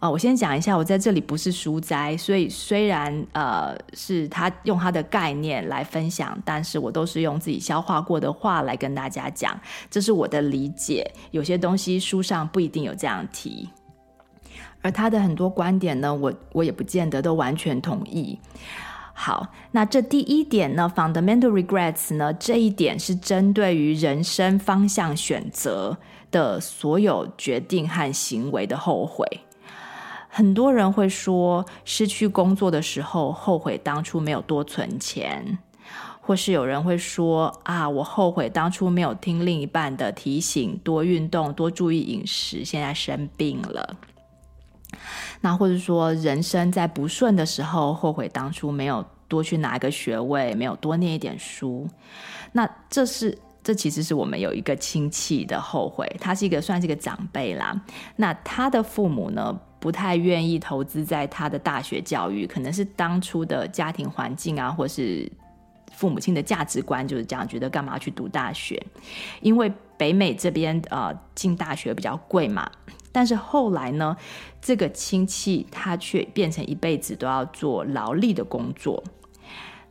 [0.04, 9.58] 啊，我先讲一下，我在这里不是书斋，所以虽然呃是他用他的概念来分享，但是我都是用自己消化过的话来跟大家讲，
[9.90, 11.10] 这是我的理解。
[11.32, 13.70] 有些东西书上不一定有这样提，
[14.82, 18.38] 而他的很多观点呢，我我也不见得都完全同意。
[19.14, 25.98] 好，那这第一点呢，fundamental regrets 呢，这一点是针对于人生方向选择
[26.30, 29.26] 的所有决定和行为的后悔。
[30.36, 35.60] 很多人会说，失去工作的时候后悔当初没有多存钱，
[36.22, 43.96] 或是有人会说啊，我后悔当初没有听另一半的提醒，多运动，多注意饮食，现在生病了。
[45.42, 51.88] 那或者说，人生在不顺的时候后悔当初没有多去拿一个学位，没有多念一点书。
[52.54, 57.80] 那这是这其实是我们有一个亲戚的后悔，他是一个算是一个长辈啦。
[58.16, 59.60] 那他的父母呢？
[59.84, 65.30] 不太愿意投资在他的大学教育，可能是当初的家庭环境啊，或是
[65.92, 68.82] 父母亲的价值观就是这样，觉得干嘛去读大学？
[69.42, 72.72] 因为北美这边呃进大学比较贵嘛。
[73.12, 74.16] 但是后来呢，
[74.62, 79.04] 这个亲戚他却变成一辈子都要做劳力的工作。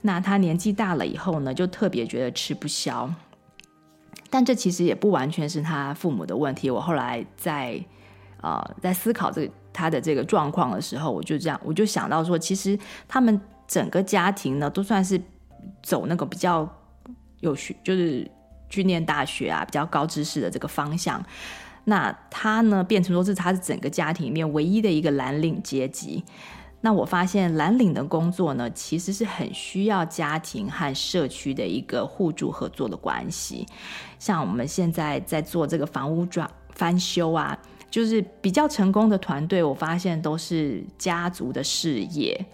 [0.00, 3.12] 那他年纪大了以后呢，就特别觉得吃不消。
[4.30, 6.70] 但这其实也不完全是他父母的问题。
[6.70, 7.78] 我后来在
[8.40, 9.52] 呃在思考这个。
[9.72, 15.20] 他的这个状况的时候，我就这样，我就想到说，其实他们整个家庭呢，都算是
[15.82, 16.68] 走那个比较
[17.40, 18.30] 有学，就是
[18.68, 21.24] 去念大学啊，比较高知识的这个方向。
[21.84, 26.22] 那他呢，变成说是他是整个家庭里面唯一的一个蓝领阶级。
[26.80, 33.66] 那我发现蓝领的工作呢，其实是很需要家庭和社区的一个互助合作的关系。
[34.18, 37.56] 像我们现在在做这个房屋转翻修啊。
[37.92, 42.46] 就是比较成功的团队，我发现都是家族的事业。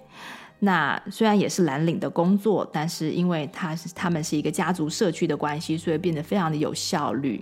[0.58, 7.40] 那虽然也是蓝领的工作，但是因为他是他们是一个家族社区的关系，所以变得非常的有效率。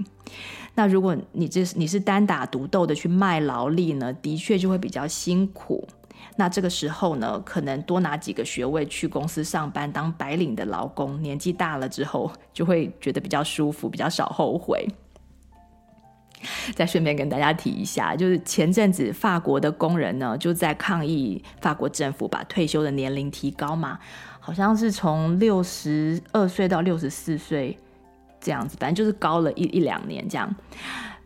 [0.74, 5.88] 那如果你这是你是单打独斗的去卖劳力呢，的确就会比较辛苦。
[6.36, 14.86] 那这个时候呢，可能多拿几个学位去公司上班当白领的劳工，年纪大了之后就会觉得比较舒服，比较少后悔。
[16.74, 23.98] 再顺便跟大家提一下，就是前阵子法国的工人呢，就在抗议法国政府把退休的年龄提高嘛。
[24.38, 27.76] 好像是从六十二岁到六十四岁
[28.40, 30.54] 这样子，反正就是高了一一两年这样。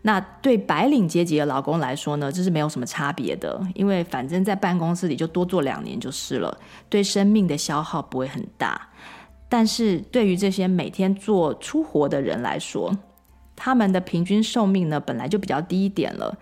[0.00, 6.58] 那对白领阶级的劳工来说呢，这是没有什么差别的，因为反正在办公室里就多做两年就是了，
[6.88, 8.88] 对生命的消耗不会很大。
[9.50, 12.96] 但是对于这些每天做粗活的人来说，
[13.62, 16.34] 他们的平均寿命呢本来就比较低一点了，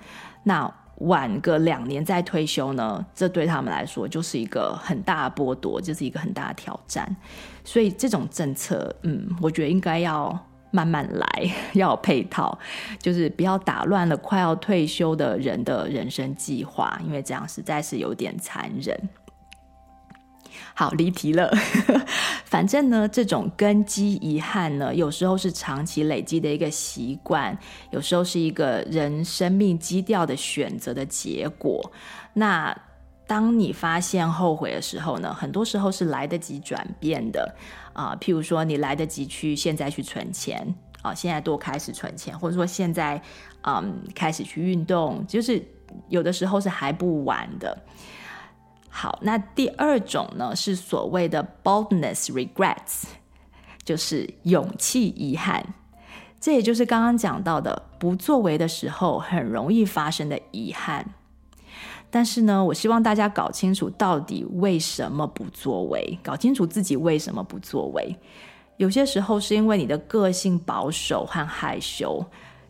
[0.44, 7.16] 那晚个两年再退休呢，这对他们来说就是一个很大的剥夺，就是一个很大的挑战。
[7.64, 10.38] 所以这种政策，嗯，我觉得应该要。
[10.70, 12.58] 慢慢来， 要有配套，
[13.00, 18.94] 就是不要打乱了快要退休的人的人生计划，因为这样实在是有点残忍。
[20.74, 21.50] 好，离题了。
[22.44, 27.56] 反正呢，这种根基遗憾呢，有时候是长期累积的一个习惯，
[27.90, 31.92] 有时候是一个人生命基调的选择的结果。
[32.32, 32.76] 那
[33.26, 37.54] 当你发现后悔的时候呢，很多时候是来得及转变的。
[37.92, 40.56] 啊、譬如说，你来得及去现在去存钱
[41.02, 43.20] 啊、呃，现在多开始存钱，或者说现在
[43.62, 45.60] 嗯开始去运动，就是
[46.08, 47.76] 有的时候是还不晚的。
[48.88, 53.04] 好，那第二种呢是所谓的 boldness regrets，
[53.84, 55.64] 就是勇气遗憾，
[56.40, 61.14] 这也就是刚刚讲到的不作为的时候很容易发生的遗憾。
[62.10, 68.16] 但是呢，我希望大家搞清楚到底为什么不作为，搞清楚自己为什么不作为。
[68.78, 72.24] 有些时候是因为你的个性保守和害羞，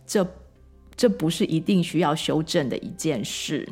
[0.04, 0.26] 这
[0.96, 3.68] 这不是一定需要修正的一件事。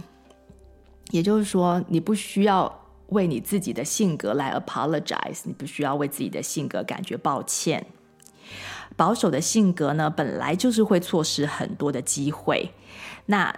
[1.11, 7.87] 也就是说，你不需要为你自己的性格来 apologize，你不需要为自己的性格感觉抱歉。
[8.97, 12.71] 保守的性格呢，本来就是会错失很多的机会。
[13.27, 13.55] 那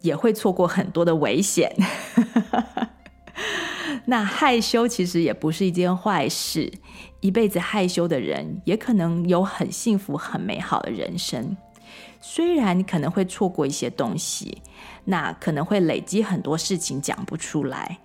[0.00, 1.72] 也会错过很多的危险。
[4.06, 6.72] 那害羞其实也不是一件坏事，
[7.20, 11.56] 一辈子害羞的人也可能有很幸福、很美好的人生。
[12.22, 14.62] 虽然你可能会错过一些东西，
[15.04, 17.98] 那可能会累积很多事情讲不出来，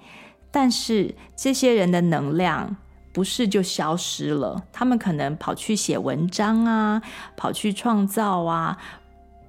[0.51, 2.75] 但是这些人的能量
[3.13, 7.01] 不是就消失了，他们可能跑去写文章啊，
[7.37, 8.77] 跑去创造啊。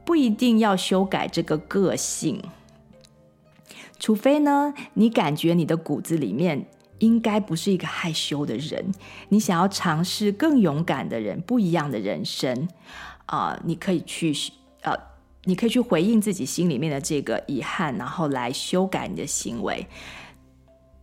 [0.05, 2.43] 不一定要修改这个个性，
[3.99, 6.65] 除非呢，你感觉你的骨子里面
[6.99, 8.93] 应该不是一个害羞的人，
[9.29, 12.69] 你想要尝试更勇敢的人，不一样的人生
[13.29, 14.35] 啊，你可以去
[14.83, 14.93] 呃，
[15.45, 19.87] 你可以去回应自己心里面的这个遗憾，然后来修改你的行为。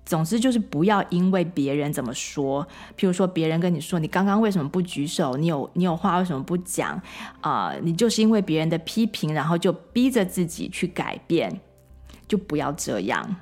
[0.06, 2.64] 总之就是不要因为别人怎么说，
[2.96, 5.36] 譬如说别人跟你说，你刚刚为什么不举手？
[5.36, 7.02] 你有你有话为什么不讲？
[7.42, 11.60] 啊、你就是因为别人的批评，然后就逼着自己去改变，
[12.28, 13.36] 就不要这样。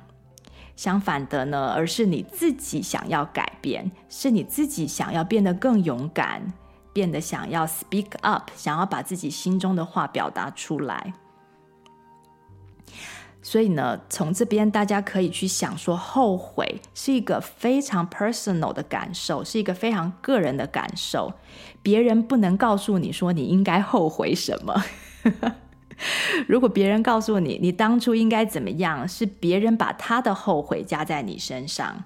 [0.74, 6.50] 相反的呢，而是你自己想要改变，是你自己想要变得更勇敢，
[6.94, 11.12] 变得想要 speak up，想要把自己心中的话表达出来。
[13.42, 21.34] 所以呢，从这边大家可以去想说，后悔是一个非常 personal 的感受，是一个非常个人的感受。
[21.82, 24.82] 别人不能告诉你说你应该后悔什么。
[26.48, 32.04] 如果别人告诉你你当初应该怎么样，是别人把他的后悔加在你身上。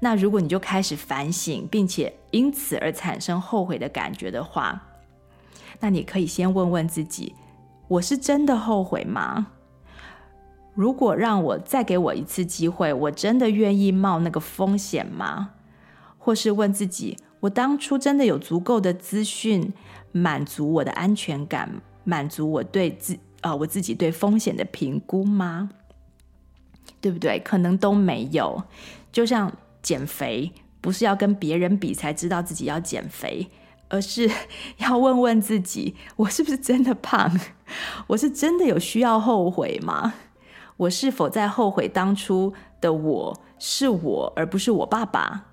[0.00, 4.80] 那如果你就开始反省，并且因此而产生后悔的感觉的话，
[5.80, 7.34] 那你可以先问问自己：
[7.88, 9.48] 我是真的后悔吗？
[10.74, 15.50] 如果让我再给我一次机会，我真的愿意冒那个风险吗？
[16.16, 19.72] 或是问自己，我当初真的有足够的资讯
[20.12, 21.68] 满足我的安全感，
[22.04, 25.70] 满足我对自呃我自己对风险的评估吗？
[27.00, 27.40] 对不对？
[27.40, 28.62] 可能都没有。
[29.10, 29.52] 就像
[29.88, 33.48] 减肥，不是要跟别人比才知道自己要减肥，
[33.88, 34.30] 而是
[34.76, 37.40] 要问问自己，我是不是真的胖？
[38.08, 40.12] 我是真的有需要后悔吗？
[40.76, 45.46] 我是否在后悔当初的我是我，而不是我爸爸？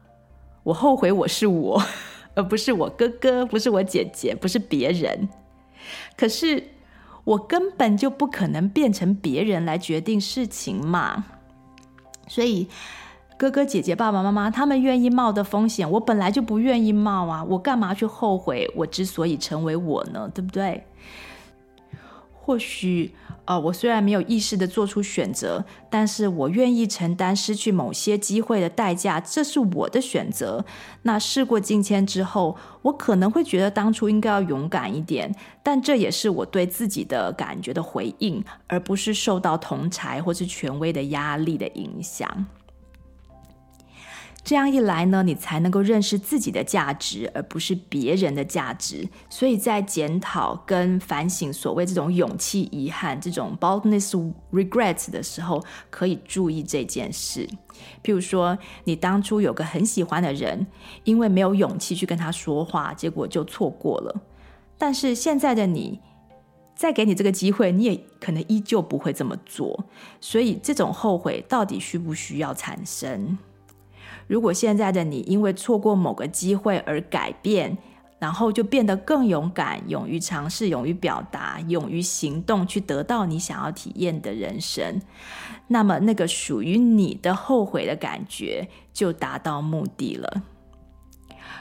[0.63, 1.81] 我后悔我是我，
[2.35, 5.29] 而不是我哥哥，不是我姐姐，不是别人。
[6.17, 6.71] 可是
[7.23, 11.23] 我根本就不可能变成别人来决定事情嘛。
[12.27, 12.67] 所以
[13.37, 17.43] 哥哥姐姐、爸爸妈妈他们愿意冒的风险，我本来就不愿意冒啊！
[17.43, 20.29] 我干嘛去后悔我之所以成为我呢？
[20.33, 20.85] 对不对？
[22.31, 23.11] 或许，
[23.43, 30.63] 呃，我虽然没有意识地做出选择，但是我愿意承担失去某些机会的代价，这是我的选择。
[31.01, 42.45] 那事过境迁之后，我可能会觉得当初应该要勇敢一点，但这也是我对自己的感觉的回应，而不是受到同侪或是权威的压力的影响。
[44.45, 49.09] 这样一来呢，你才能够认识自己的价值，而不是别人的价值。
[49.27, 57.49] 所以在检讨跟反省所谓这种勇气、遗憾、这种 boldness、regrets 的时候，可以注意这件事。
[58.03, 60.67] 譬如说，你当初有个很喜欢的人，
[61.05, 64.21] 因为没有勇气去跟他说话，结果就错过了。
[64.77, 65.99] 但是现在的你，
[66.75, 69.85] 再给你这个机会，你也可能依旧不会这么做。
[70.21, 73.35] 所以，这种后悔到底需不需要产生？
[74.27, 77.77] 如果现在的你因为错过某个机会而改变，
[78.17, 84.99] 然后就变得更勇敢，勇于尝试，勇于表达，勇于行动，去得到你想要体验的人生，
[85.67, 90.43] 那么那个属于你的后悔的感觉就达到目的了。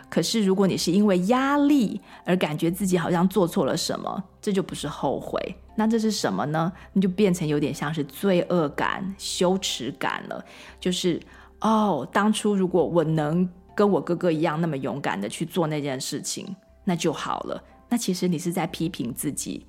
[0.08, 6.72] 可是如果你是因为压力而感觉自己好像做错了什么，这就不是后悔，那这是什么呢？
[6.92, 10.42] 你就变成有点像是罪恶感、羞耻感了，
[10.80, 11.20] 就是。
[11.64, 16.54] 哦，当初如果我能跟我哥哥一样那么勇敢的去做那件事情，
[16.84, 17.64] 那就好了。
[17.88, 19.66] 那其实你是在批评自己，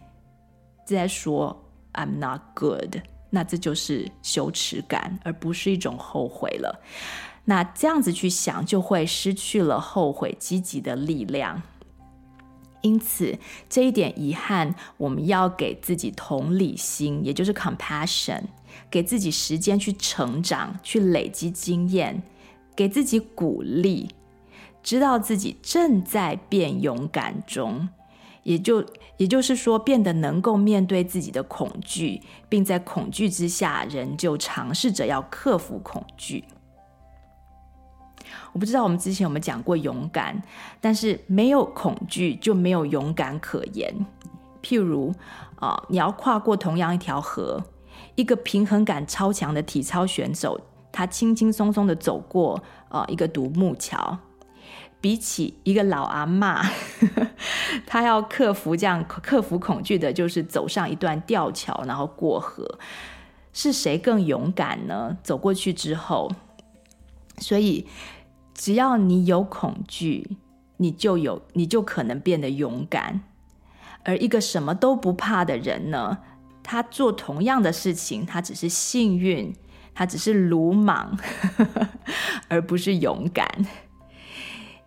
[0.86, 1.58] 在说
[1.94, 2.98] I'm not good。
[3.30, 6.82] 那这就是羞耻感，而不是一种后悔了。
[7.46, 11.62] 那这样子去想，就会失去了后悔积极的力量。
[12.82, 13.40] 因此，
[13.70, 18.44] 这一点遗憾，我们要给自己同理心，也就是 compassion。
[18.90, 22.24] 给自己时间去成长，去累积经验，
[22.76, 24.10] 给自己鼓励，
[24.82, 27.90] 知道自己正在变勇敢中，
[28.44, 28.86] 也就
[29.18, 36.44] 也就是说，变得能够面对自己的恐惧，并在恐惧之下，仍旧尝试着要克服恐惧。
[38.54, 40.42] 我不知道我们之前有没有讲过勇敢，
[40.80, 43.94] 但是没有恐惧就没有勇敢可言。
[44.64, 45.14] 譬如
[45.60, 47.62] 啊，你要跨过同样一条河。
[48.16, 50.60] 一个平衡感超强的体操选手，
[50.92, 54.18] 他轻轻松松地走过呃一个独木桥，
[55.02, 56.62] 比起一个老阿妈，
[57.86, 62.80] 他要克服这样克服恐惧的，就是走上一段吊桥，然后过河，
[63.52, 65.18] 是谁更勇敢呢？
[65.22, 66.32] 走过去之后，
[67.40, 67.86] 所以
[68.54, 70.38] 只要你有恐惧，
[70.78, 73.22] 你就有你就可能变得勇敢，
[74.04, 76.20] 而一个什么都不怕的人呢？
[76.66, 79.54] 他做同样的事情，他只是幸运，
[79.94, 81.18] 他只是鲁莽，
[82.50, 83.48] 而不是勇敢。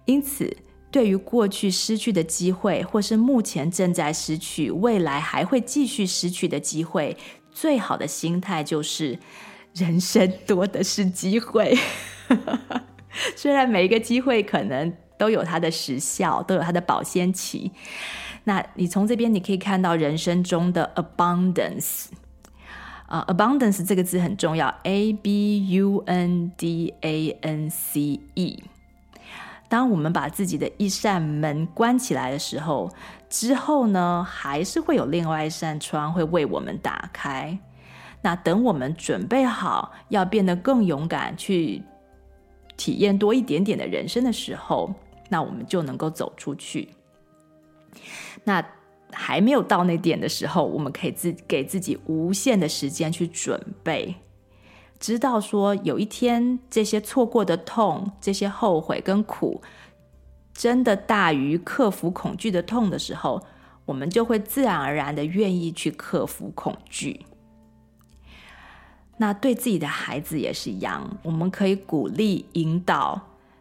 [0.05, 0.57] 因此，
[0.91, 7.17] 对于过去失去的机会，或是目前正在失去、未来还会继续失去的机会，
[7.53, 9.19] 最好的心态就是：
[9.75, 11.79] 人生多的是机会。
[13.37, 17.71] 虽然每一个机会可能都有它的时效，都有它的保鲜期。
[18.49, 22.07] 那你从这边你可以看到人生中的 abundance
[23.05, 28.65] 啊，abundance 这个字很重要，a b u n d a n c e。
[29.69, 32.91] 当我们把自己的一扇门关起来的时候，
[33.29, 37.59] 之后呢，还是会有另外一扇窗会为我们打开。
[38.23, 41.83] 那等我们准备好要变得更勇敢，去
[42.79, 44.95] 体验多一点点的人生的时候，
[45.29, 46.89] 那我们就能够走出去。
[48.45, 48.65] 那
[49.11, 54.17] 还没有到那点的时候，我们可以自给自己无限的时间去准备，
[55.01, 59.63] 知道说有一天这些错过的痛、这些后悔跟苦，
[60.53, 63.43] 真的大于克服恐惧的痛的时候，
[63.87, 67.25] 我们就会自然而然的愿意去克服恐惧。
[69.17, 73.21] 那对自己的孩子也是一样，我们可以鼓励引导，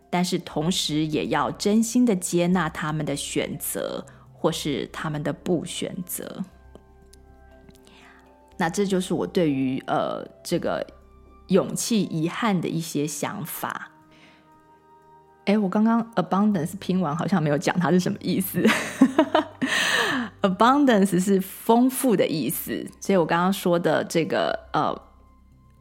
[0.09, 4.05] 但是同时也要真心的接纳他们的选择。
[4.37, 6.43] 或是他们的不选择，
[8.57, 10.85] 那这就是我对于呃这个
[11.47, 13.91] 勇气、遗憾的一些想法。
[15.45, 18.63] 哎，我刚刚 abundance 拼完好像没有讲它是什么意思。
[20.41, 24.95] abundance 是丰富的意思，所以我刚刚说的这个呃，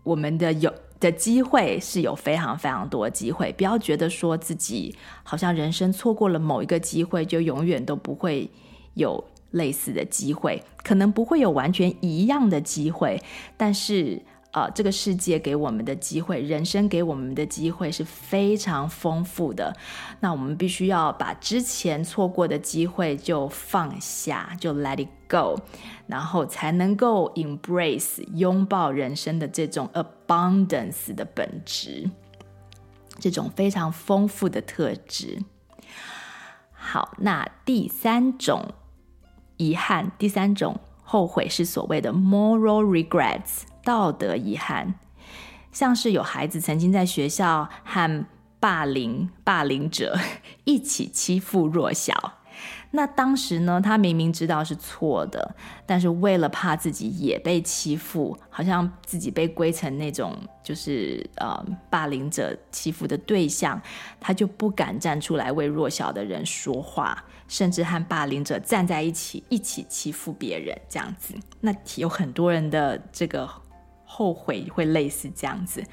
[0.02, 0.72] 我们的有。
[0.98, 8.50] 的机会是有非常非常多机会，不要觉得说自己好像人生错过了某一个机会，就永远都不会
[8.94, 13.22] 有类似的机会，可能不会有完全一样的机会，
[13.56, 14.22] 但是。
[14.52, 19.70] 呃，这个世界给我们的机会，人生给我们的机会是非常丰富的。
[20.20, 25.60] 那我们必须要把之前错过的机会就放下，就 let it go，
[26.06, 32.10] 然后才能够 embrace 拥抱人生的这种 abundance 的本质，
[33.18, 35.42] 这种非常丰富的特质。
[36.72, 38.72] 好，那第三种
[39.56, 43.62] 遗憾，第三种后悔是所谓的 moral regrets。
[43.84, 44.94] 道德遗憾，
[45.70, 48.26] 像是有孩子曾经在学校和
[48.58, 50.18] 霸凌霸凌者
[50.64, 52.40] 一起欺负弱小。
[52.96, 60.34] 那当时呢，他明明知道是错的，但是为了怕自己也被欺负，好像自己被归成那种
[60.64, 63.78] 就是呃霸凌者欺负的对象，
[64.18, 71.34] 他就不敢站出来为弱小的人说话，甚至和霸凌者站在一起，一起欺负别人这样子。
[71.60, 73.46] 那有很多人的这个
[74.06, 75.84] 后悔会类似这样子，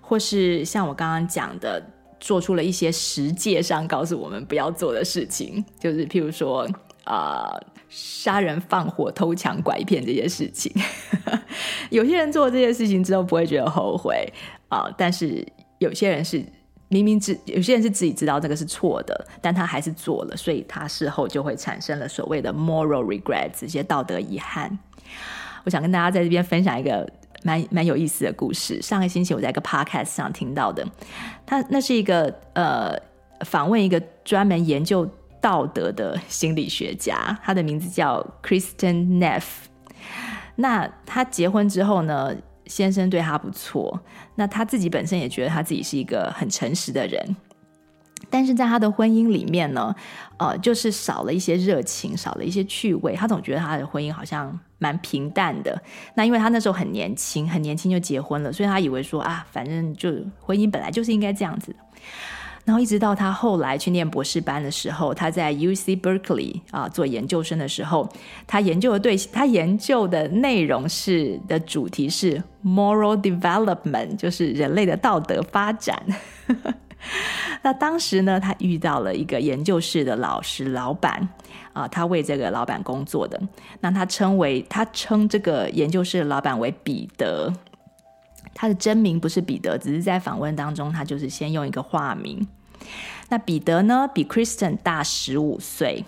[0.00, 1.90] 或是像我刚刚讲的。
[2.18, 6.68] 做出了一些实际上告诉我们不要做的事情，就是譬如说，
[7.04, 10.72] 啊、呃，杀人放火、偷抢拐骗这些事情。
[11.90, 14.32] 有些人做这些事情之后不会觉得后悔
[14.68, 15.46] 啊、但是
[15.78, 16.44] 有些人是
[16.88, 24.78] 明明知，有些人是自己知道这个是错的，但他还是做了，所以他事后就会产生了所谓的 moral regret 这些道德遗憾。
[25.64, 27.08] 我想跟大家在这边分享一个。
[27.46, 28.82] 蛮蛮有意思的故事。
[28.82, 30.84] 上个星期我在一个 podcast 上听到的，
[31.46, 32.92] 他那是一个呃
[33.44, 35.08] 访问一个专门研究
[35.40, 39.44] 道德的心理学家，他的名字叫 Kristin Neff。
[40.56, 42.34] 那他结婚之后呢，
[42.66, 44.00] 先生对他不错，
[44.34, 47.36] 那他自己本身也觉得他自己是一个很诚实的人。
[48.28, 49.94] 但是在他的婚姻里面呢，
[50.36, 53.14] 呃，就是少了一些热情，少了一些趣味。
[53.14, 55.80] 他总觉得他的婚姻好像蛮平淡的。
[56.14, 60.10] 那因为他那时候很年轻，很年轻就结婚了，所以他以为说啊，反正就
[60.40, 61.74] 婚姻本来就是应该这样子。
[62.64, 68.08] 然后一直到他后来去念博士班的时候，他在 UC Berkeley 啊做研究生的时候，
[68.44, 76.02] 他研究的对，他研究的内容是的主题是 moral development，就是人类的道德发展。
[77.62, 81.16] 那当时呢，他遇到了一个研究室的老师老板
[81.72, 83.40] 啊、呃，他为这个老板工作的。
[83.80, 87.52] 那他称为他称这个研究室的老板为彼得，
[88.54, 92.46] 他的真名不是彼得，只是在访问当中他就是先用一个化名。
[93.28, 96.04] 那彼得呢，比 Kristin 大十五岁，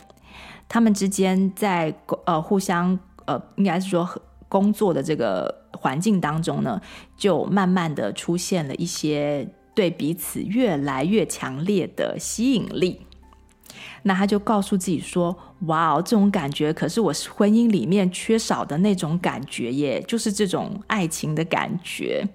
[0.69, 4.09] 他们之间在呃互相呃应该是说
[4.49, 6.81] 工作的这个环境当中呢，
[7.17, 9.49] 就慢慢的出现了一些。
[9.79, 13.01] 对彼此越来越强烈的吸引力，
[14.03, 15.39] 那他就告诉自己说
[15.71, 22.27] ：“哇哦，这种感觉可是我婚姻里面缺少的那种感觉耶，就是这种爱情的感觉。”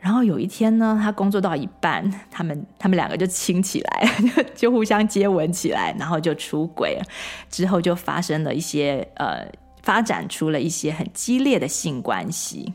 [0.00, 4.10] 然后有一天呢，他工作到一半，他们他们两个就亲起来，
[4.56, 7.04] 就互相接吻起来，然后就出轨了。
[7.50, 9.46] 之后就发生了一些呃，
[9.82, 12.72] 发展出了一些很激烈的性关系。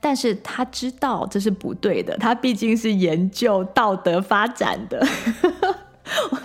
[0.00, 5.04] 但是他知道这是不对的，他毕竟是研究道德发展的。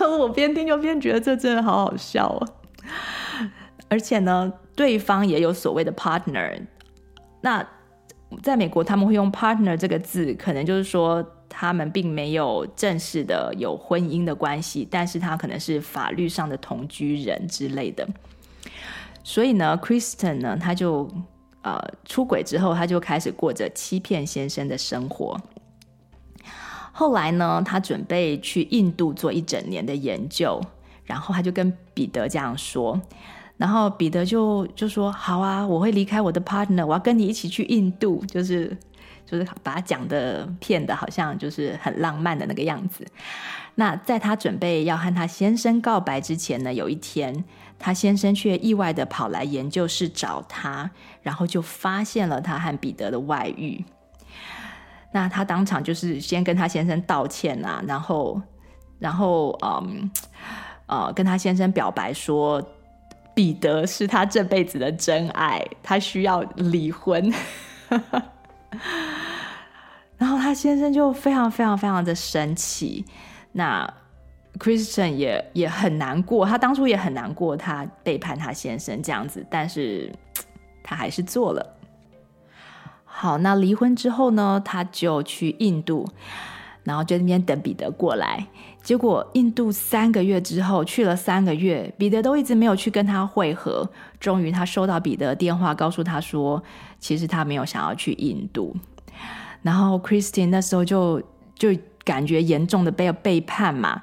[0.18, 2.48] 我边听就边觉得这真的好好笑哦。
[3.88, 6.60] 而且呢，对方也有所谓的 partner。
[7.42, 7.64] 那
[8.42, 18.08] 在美国他们会用 partner 这个字，可能就是说他们并没有正式的有婚姻的关系，但是他可能是法律上的同居人之类的。
[19.22, 21.08] 所以呢，Kristin 呢，他就。
[21.62, 25.40] 呃，出轨之后，他就开始过着欺骗先生的生活。
[26.90, 30.60] 后来呢，他准备去印度做一整年的研究，
[31.04, 33.00] 然后他就跟彼得这样说，
[33.56, 38.76] 然后彼得就就说：“好啊，我会离开我的 partner，我要跟你一起去印度。”就是
[39.24, 43.06] 就是把他讲的骗的好像就是很浪漫的那个样子。
[43.76, 47.44] 那在他准备要和他先生告白之前呢，有一天。
[47.84, 50.88] 他先生却意外地跑来研究室找他，
[51.20, 53.84] 然后就发现了他和彼得的外遇。
[55.10, 58.40] 那他当场就是先跟他先生道歉啊，然后，
[59.00, 60.08] 然后，嗯，
[60.86, 62.62] 呃，跟他先生表白说，
[63.34, 67.34] 彼得是他这辈子的真爱，他需要离婚。
[70.16, 73.04] 然后他先生就非常非常非常的生气。
[73.50, 73.92] 那。
[74.62, 80.12] Christian 也也很难过，他当初也很难过，他背叛他先生这样子，但是
[80.84, 81.76] 他还是做了。
[83.04, 86.08] 好，那离婚之后呢，他就去印度，
[86.84, 88.46] 然后在那边等彼得过来。
[88.84, 93.88] 结果印度三个月之后，去了三个月，彼得都一直没有去跟他会合。
[94.20, 96.62] 终于，他收到彼得电话，告诉他说，
[97.00, 98.76] 其实他没有想要去印度。
[99.62, 101.20] 然后 Christian 那时候就
[101.56, 101.68] 就
[102.04, 104.02] 感觉严重的被背叛嘛。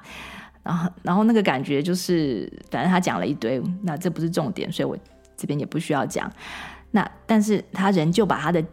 [0.62, 4.96] 然后，然后那个感觉就是，反正他讲了一堆，那这不是重点，所以我
[5.36, 6.30] 这边也不需要讲。
[6.90, 8.64] 那但是他仍旧把他的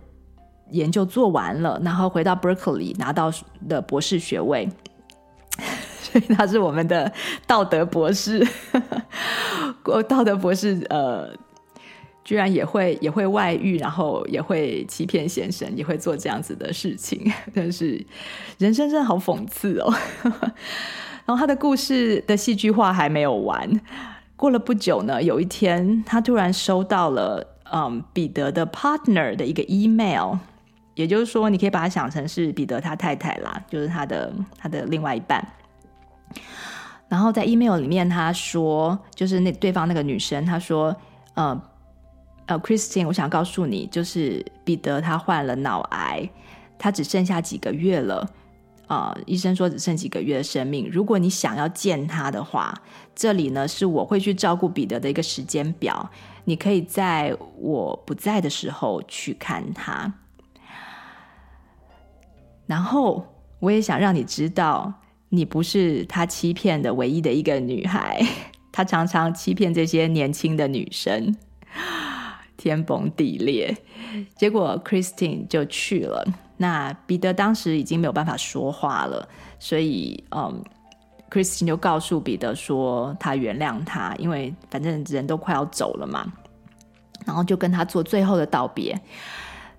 [0.72, 3.32] 研究做完了，然后回到 Berkeley 拿到
[3.70, 4.68] 的博士学位，
[6.02, 7.12] 所以他是我们的
[7.46, 8.46] 道德博士。
[10.10, 11.34] 道德博士，呃，
[12.26, 18.06] 居然也会也会外遇，然后也会欺骗先生，也会做这样子的事情， 但是
[18.58, 19.94] 人生真的好讽刺哦。
[21.28, 23.70] 然后他的故事的戏剧化还没有完。
[24.36, 30.38] 过了不久呢，有一天他突然收到了嗯彼得的 partner 的一个 email，
[30.96, 35.46] 也就是说，你可以把它想成是彼得他太太啦，就是他的他的另外一半。
[37.08, 40.96] 然后在 email 里面他说，就是那对方那个女生，他说，
[41.36, 41.62] 呃。
[42.50, 46.30] 呃，Christine，我想告诉你，就是彼得他患了脑癌，
[46.80, 48.26] 他只剩下几个月了。
[48.88, 50.90] 呃，医生说只剩几个月的生命。
[50.92, 52.74] 如果你想要见他的话，
[53.14, 56.10] 这里呢是我会去照顾彼得的一个时间表，
[56.46, 60.14] 你可以在我不在的时候去看他。
[62.66, 63.26] 然后
[63.60, 64.94] 我也想让你知道，
[65.30, 68.26] 你不是他欺骗的唯一的一个女孩，
[68.72, 71.36] 他常常欺骗这些年轻的女生。
[72.56, 73.78] 天崩地裂，
[74.36, 76.26] 结果 Christine 就去了。
[76.58, 79.28] 那彼得当时已经没有办法说话了，
[79.60, 80.64] 所以嗯
[81.30, 86.26] ，Christine 就告诉彼得说他原谅他，因为反正人都快要走了嘛。
[87.26, 88.98] 然后就跟他做最后的道别。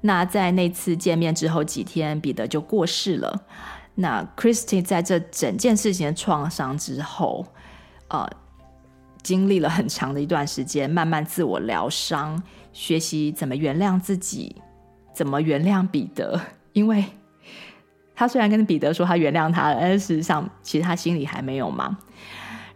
[0.02, 3.42] 那在那次见面之后几天，彼得就过世了。
[3.94, 7.44] 那 Christine 在这整件事情的创伤之后，
[8.08, 8.28] 呃，
[9.22, 12.40] 经历了很长的一段时间，慢慢自我疗伤。
[12.72, 14.54] 学习怎么原谅自己，
[15.12, 16.38] 怎么原谅彼得，
[16.78, 17.04] 因为
[18.14, 21.98] 他虽然跟彼得说他原谅他了，但是事实上其实他心里还没有嘛。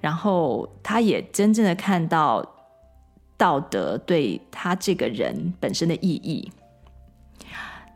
[0.00, 2.44] 然后他也真正的看到
[3.36, 6.50] 道德对他这个人本身的意义。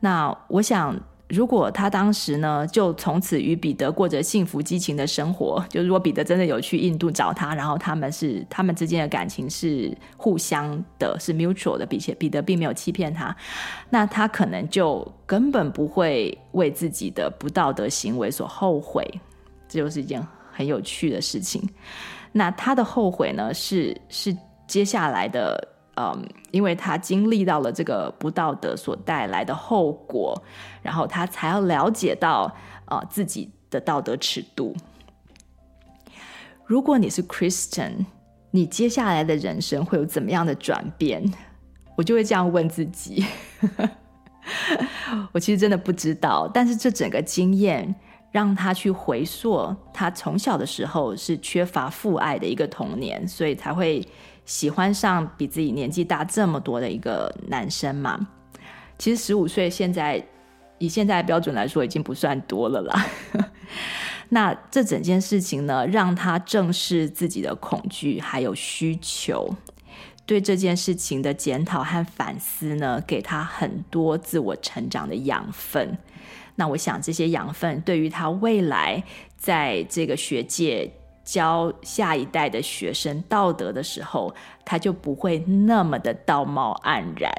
[0.00, 0.96] 那我想。
[1.28, 13.36] 如果他当时呢，就从此与彼得过着幸福激情的生活，就如果彼得真的有去印度找他，然后他们是他们之间的感情是互相的，是 mutual 的，并且彼得并没有欺骗他，
[13.90, 19.04] 那他可能就根本不会为自己的不道德行为所后悔，
[19.68, 21.60] 这就是一件很有趣的事情。
[22.30, 24.36] 那他的后悔呢，是是
[24.68, 25.75] 接下来的。
[25.98, 30.38] 嗯，因为他经历到了这个不道德所带来的后果，
[30.82, 34.76] 然后他才要了解到呃自己的道德尺度。
[36.66, 38.04] 如果你是 Christian，
[38.50, 41.32] 你接下来的人生会有怎么样的转变？
[41.96, 43.24] 我就会这样问自己。
[45.32, 47.94] 我其实真的不知道，但是这整个经验
[48.30, 54.06] 让他去回溯他从小的时候是缺乏父爱的一个童年，所以才会。
[54.46, 58.28] 喜欢上比自己年纪大这么多的一个男生嘛？
[58.96, 60.24] 其实十五岁现在
[60.78, 63.06] 以现在的标准来说已经不算多了啦。
[64.30, 69.52] 那这整件事情呢，让他正视自己的恐惧还有需求，
[70.24, 75.98] 对这件事情的检讨和反思呢，给他很多自我成长的养分。
[76.54, 79.02] 那我想这些养分对于他未来
[79.36, 80.92] 在这个学界。
[81.26, 87.30] 教下一代的学生道德的时候，他就不会那么的道貌岸然。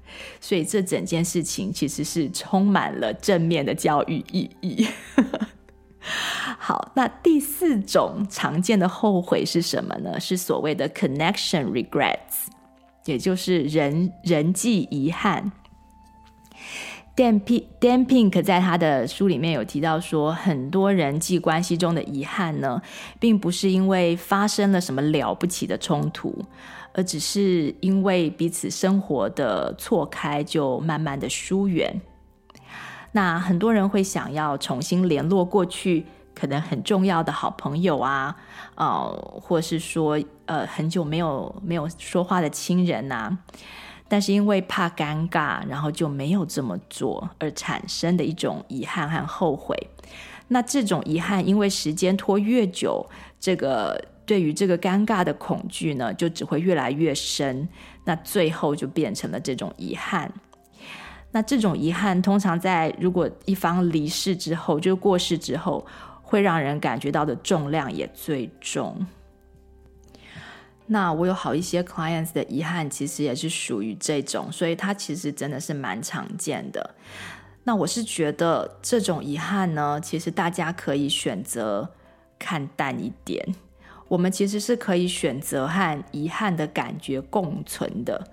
[0.40, 4.86] 所以这整件事情其实是充满了正面的教育意义。
[6.58, 10.18] 好，那第四种常见的后悔是什么呢？
[10.18, 12.46] 是所谓的 connection regrets，
[13.04, 15.52] 也就是人人际遗憾。
[17.16, 17.40] Dan
[18.06, 22.82] Pink 在他的书里面有提到说，很多人际关系中的遗憾呢，
[23.18, 26.44] 并不是因为发生了什么了不起的冲突，
[26.92, 32.02] 而只是因为彼此生活的错开，就慢慢的疏远。
[33.12, 36.04] 那很多人会想要重新联络过去
[36.34, 38.36] 可能很重要的好朋友啊，
[38.74, 43.38] 呃，或是说呃很久没有没有说话的亲人啊。
[44.08, 49.76] 但是因为怕尴尬，然后就没有这么做，而产生的一种遗憾和后悔。
[50.48, 53.04] 那这种遗憾，因为时间拖越久，
[53.40, 57.68] 这个对于这个尴尬的恐惧呢，就只会越来越深。
[58.04, 60.32] 那最后就变成了这种遗憾。
[61.32, 65.84] 那这种遗憾，通常在如果一方离世之后，就过世之后，
[66.22, 69.04] 会让人感觉到的重量也最重。
[70.86, 76.94] 那我有好一些 clients 的遗憾，其实也是属于这种，所以它其实真的是蛮常见的。
[77.64, 81.90] 那我是觉得这种遗憾呢，其实大家可以选择
[82.38, 83.44] 看淡一点。
[84.08, 88.30] 我们其实是可以选择和遗憾的感觉共存的。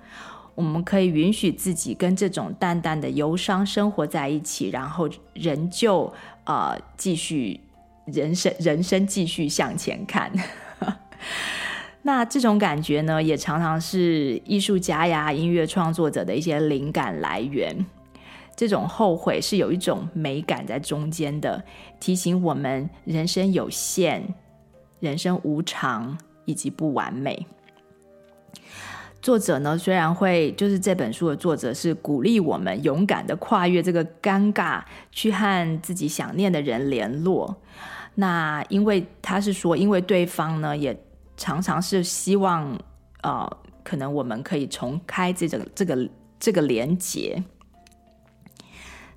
[0.54, 7.60] 我们可以允许自己跟这种淡淡的忧伤生活在一起，然后仍旧呃继续
[8.06, 10.32] 人生，人生继续向前看。
[12.06, 17.86] 那这种感觉呢，也常常是艺术家呀、音乐创作者的一些灵感来源。
[18.56, 21.64] 这种后悔是有一种美感在中间的，
[22.00, 24.36] 提醒我们人生有限、
[25.00, 27.48] 人生无常以及不完美。
[29.22, 37.56] 作者呢，虽然会就是这本书的作者是鼓励我们勇敢的跨越这个尴尬，去和自己想念的人联络。
[38.16, 40.96] 那因为他是说，因为对方呢也
[41.44, 42.80] 常常是希望，
[43.22, 47.44] 呃，可能我们可以重开这个这个这个连接。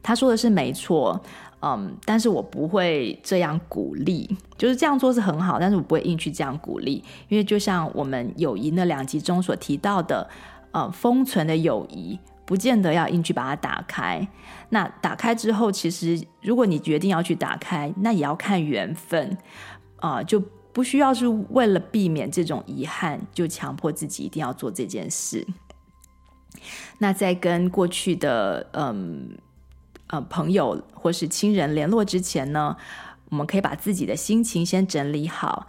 [0.03, 1.23] 他说的是没错。
[1.63, 10.29] 嗯，但是我不会这样鼓励，就是这样做是很好，但是我不会硬去这样鼓励，因为就像我们友谊那两集中所提到的，
[10.73, 14.29] 呃，封存的友谊不见得要硬去把它打开。
[14.69, 19.37] 那打开之后，其实如果你决定要去打开，那也要看缘分
[19.97, 20.41] 啊，呃，就
[20.77, 25.47] 不需要是为了避免这种遗憾，就强迫自己一定要做这件事。
[26.99, 29.39] 那在跟过去的嗯。
[30.09, 32.77] 呃，朋友或是亲人联络之前呢，
[33.29, 35.67] 我们可以把自己的心情先整理好，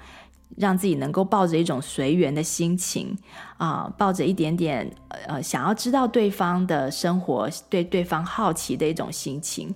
[0.56, 3.18] 让自己能够抱着一种随缘的心情
[3.58, 4.94] 啊、抱着一点点
[5.26, 9.74] 呃想要知道对方的生活，对对方好奇的一种心情。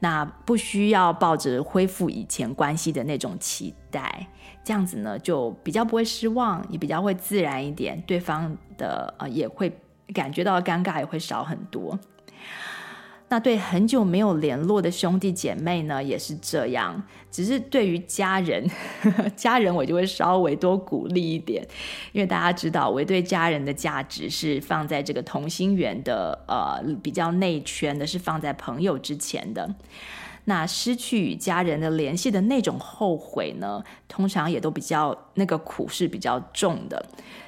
[0.00, 4.26] 那不需要抱着恢复以前关系的那种期待，
[4.62, 9.72] 这样子呢，就比较不会失望，也比较会自然一点，对方的呃也会
[10.12, 11.98] 感觉到尴尬，也会少很多。
[13.34, 17.02] 那对很久没有联络的兄弟姐妹呢，也是这样。
[17.32, 18.64] 只是对于家人，
[19.34, 21.66] 家人我就会稍微多鼓励一点，
[22.12, 29.68] 因为大家知道，我对家人的价值是放在这个同心圆的，呃，比较内圈的，是放在朋友之前的。
[30.44, 37.04] 那失去与家人的联系的那种后悔呢，通常也都比较那个苦是比较重的。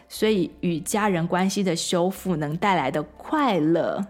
[0.09, 4.05] 所以与家人关系的修复能带来的快乐。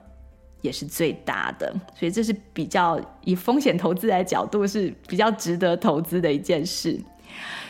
[0.66, 7.00] 也是最大的，所以这是比较以风险投资来角度是比较值得投资的一件事。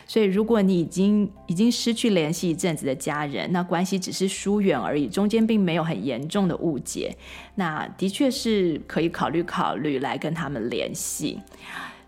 [0.09, 7.16] 所以，如果你已经已经失去联系一阵子的家人，那关系只是疏远而已，中间并没有很严重的误解，
[7.57, 11.40] 那的确是可以考虑考虑来跟他们联系。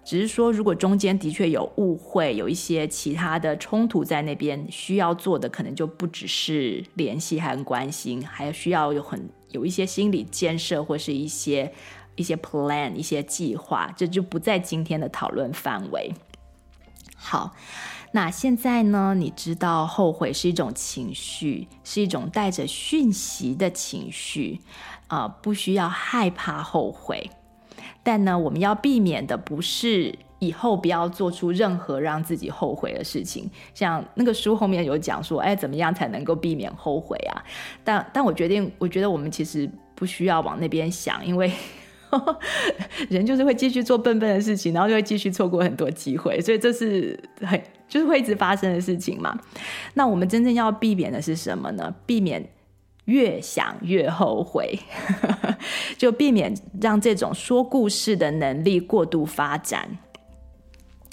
[0.05, 9.29] 只是说，如果中间的确有误会，有一些其他的冲突在那边，需要做的可能就不只是联系和关心，还需要有很。
[9.51, 11.73] 有一些心理建设，或是一些
[12.17, 16.13] 一些 plan、一些计划，这就不在今天的讨论范围。
[17.17, 17.55] 好，
[18.13, 19.15] 那现在呢？
[19.15, 24.61] 你知道后悔是一种情绪，是一种带着讯息的情绪
[25.09, 27.31] 啊、呃，不需要害怕后悔。
[28.03, 30.19] 但呢，我们要避免的不是。
[30.41, 33.51] 以后不要做出任何让自己后悔的事情。
[33.75, 37.43] 像那个书后面有讲说，哎，怎么样才能够避免后悔啊？
[37.83, 41.51] 但但我决定，我觉得我们其实不需要往那边想，因为
[43.11, 49.39] 人就是会继续做笨笨的事情，然后就会继续错过很多机会，所以这是很就是会一直发生的事情嘛。
[49.95, 51.95] 那我们真正要避免的是什么呢？
[52.07, 52.49] 避免
[53.07, 54.79] 越想越后悔，
[55.99, 59.99] 就避免让这种说故事的能力过度发展。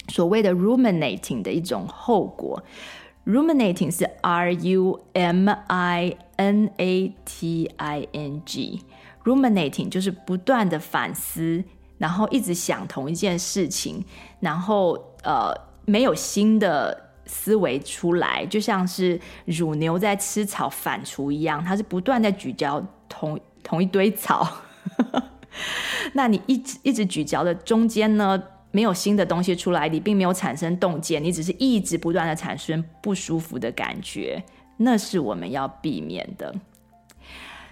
[0.08, 2.62] 所谓的 ruminating 的一种后果
[3.24, 11.64] ，ruminating 是 R U M I N A T I N G，ruminating 就是不断的反思，
[11.98, 14.04] 然后一直想同一件事情，
[14.40, 15.52] 然后呃
[15.84, 24.46] 没有新的思维出来，就像是乳牛在吃草反刍一样，它是不断在咀嚼同同一堆草，
[26.14, 28.40] 那你一直一直咀嚼的中间呢？
[28.70, 34.42] 没有新的东西出来，你并没有产生洞见，你只是一直不断的产生不舒服的感觉，
[34.76, 36.54] 那是我们要避免的。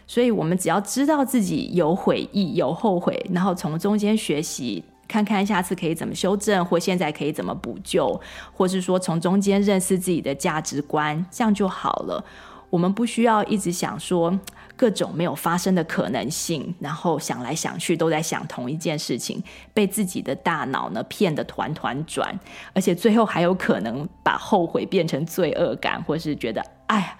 [0.06, 8.20] 所以，我们只要知道自己有悔意、有后悔，然后从中间学习，看看下次可以怎么修正，或现在可以怎么补救，
[8.52, 12.24] 或是说从中间认识自己的价值观，这样就好了。
[12.68, 14.38] 我们不需要一直想说
[14.76, 22.38] 各种没有发生的可能性，然后想来想去都在想同一件事情，被自己的大脑呢骗得团团转，
[22.72, 27.18] 而且最后还有可能把后悔变成罪恶感，或是觉得哎呀，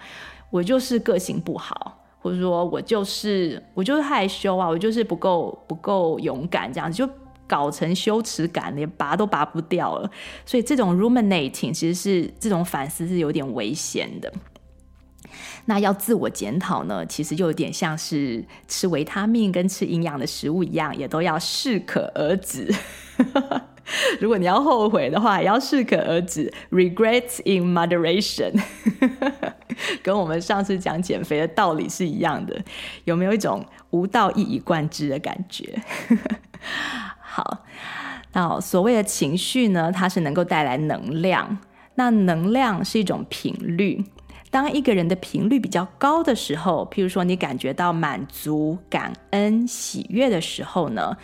[0.49, 7.09] 我就是个性不好，或者说我就是我就是害羞啊， 我就是不够不够勇敢，这样子就
[7.47, 10.09] 搞成羞耻感，连拔都拔不掉了。
[10.45, 14.31] 所以这种 ruminating 其实是这种反思是有点危险的。
[15.65, 22.73] 那要自我检讨呢，其实就有点像是吃维他命跟吃营养的食物一样，也都要适可而止。
[24.19, 28.51] 如果你要后悔的话，也要适可而止，regrets in moderation，
[30.01, 32.59] 跟我们上次讲减肥的道理是一样的。
[33.03, 35.79] 有没有一种无道一以贯之的感觉？
[37.19, 37.63] 好，
[38.33, 41.59] 那所谓的情绪呢，它是能够带来能量。
[41.97, 44.03] 那能量是一种频率。
[44.55, 51.17] 当一个人的频率比较高的时候，譬如说你感觉到满足、感恩、喜悦的时候呢，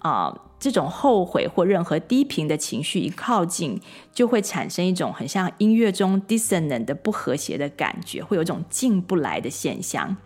[0.00, 0.40] 啊、呃。
[0.58, 3.78] 这种后悔或任何低频的情绪一靠近，
[4.14, 10.16] 就会产生一种很像音乐中 dissonant 的不和谐的感觉，会有一种进不来的现象。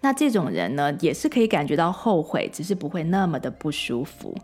[0.00, 4.36] 那这种人呢，也是可以感觉到后悔，只是不会那么的不舒服。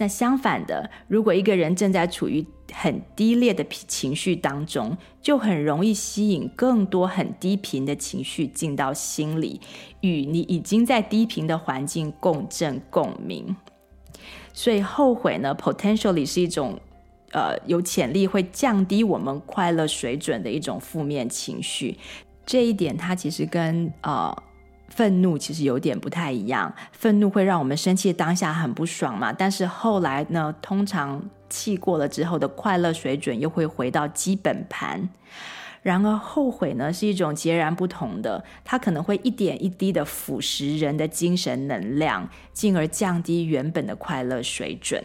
[0.00, 2.42] 那相反的，如果一个人正在处于
[2.72, 9.60] 很低劣的情绪当中，就很容易吸引更多很低频的情绪进到心里，
[10.00, 13.54] 与你已经在低频的环境共振共鸣。
[14.54, 16.80] 所以后悔呢，potentially 是一种，
[17.32, 21.98] 呃，有潜力会降低我们快乐水准的一种负面情绪。
[22.46, 24.34] 这一点它其实跟呃
[25.00, 26.74] 愤怒其实有点不太一样。
[26.92, 35.08] 愤怒会让我们生气当下很不爽嘛，但是后来呢，通常气过了之后的快乐水准又会回到基本盘。
[35.80, 45.02] 然而后悔呢，是一种截然不同的，它可能会一点一滴的腐蚀人的精神能量，进而降低原本的快乐水准。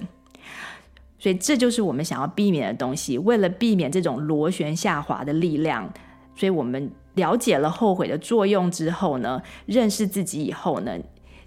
[1.18, 3.18] 所以这就是我们想要避免的东西。
[3.18, 5.90] 为了避免这种螺旋下滑的力量，
[6.36, 10.98] 所以我们了解了后悔的作用之后呢，认识自己以后呢。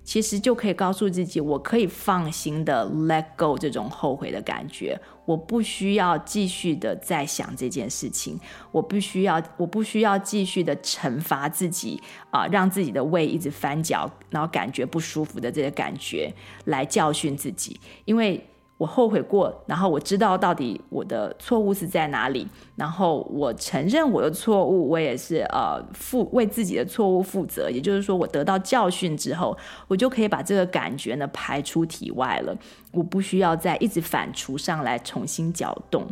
[0.04, 8.40] 其实就可以告诉自己，我可以放心的 let go 这种后悔的感觉，我不需要继续的再想这件事情，
[8.72, 12.00] 我不需要，我不需要继续的惩罚自己
[12.30, 16.32] 啊，让自己的胃一直翻搅，然后感觉不舒服的这个感觉
[16.64, 18.42] 来教训自己，因为。
[18.78, 27.68] 我后悔过，然后我知道到底我的错误是在哪里，然后我承认我的错误，我也是呃负为自己的错误负责。
[27.68, 29.56] 也就是说，我得到教训之后，
[29.88, 32.56] 我就可以把这个感觉呢排出体外了，
[32.92, 36.06] 我不需要再一直反刍上来重新搅动。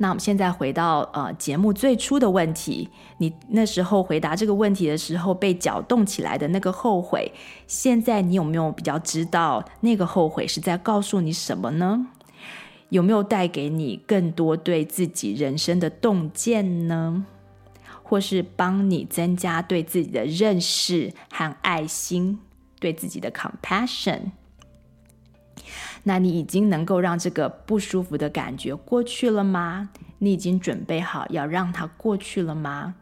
[0.00, 2.88] 那我们现在回到呃节目最初的问题，
[3.18, 7.32] 你那时候回答这个问题的时候被搅动起来的那个后悔，
[7.66, 12.06] 现在你有没有比较知道那个后悔是在告诉你什么呢？
[12.90, 17.26] 有没有带给你更多对自己人生的洞见呢？
[18.02, 22.38] 或是帮你增加对自己的认识和爱心，
[22.80, 24.30] 对自己的 compassion？
[26.04, 29.90] 那你已经能够让这个不舒服的感觉过去了吗？
[30.18, 32.94] 你已经准备好要让它过去了吗？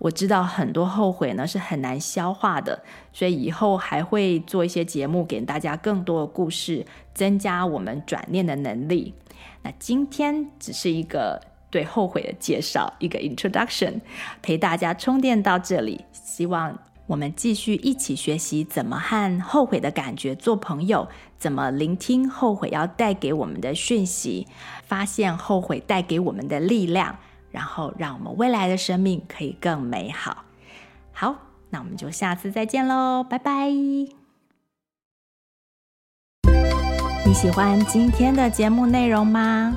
[0.00, 2.82] 我知道很多后悔呢是很难消化的，
[3.12, 9.14] 所以以后还会做一些节目给大家更多的故事，增加我们转念的能力。
[9.62, 14.00] 那今天只是一个对后悔的介绍，一个 introduction，
[14.42, 16.76] 陪大家充电到这里，希望。
[17.06, 24.46] 我们继续一起学习怎么和后悔的感觉做朋友，怎么聆听后悔要带给我们的讯息，
[24.84, 27.18] 发现后悔带给我们的力量，
[27.50, 30.44] 然后让我们未来的生命可以更美好。
[31.12, 31.36] 好，
[31.70, 33.68] 那我们就下次再见喽，拜拜！
[37.26, 39.76] 你喜欢今天的节目内容吗？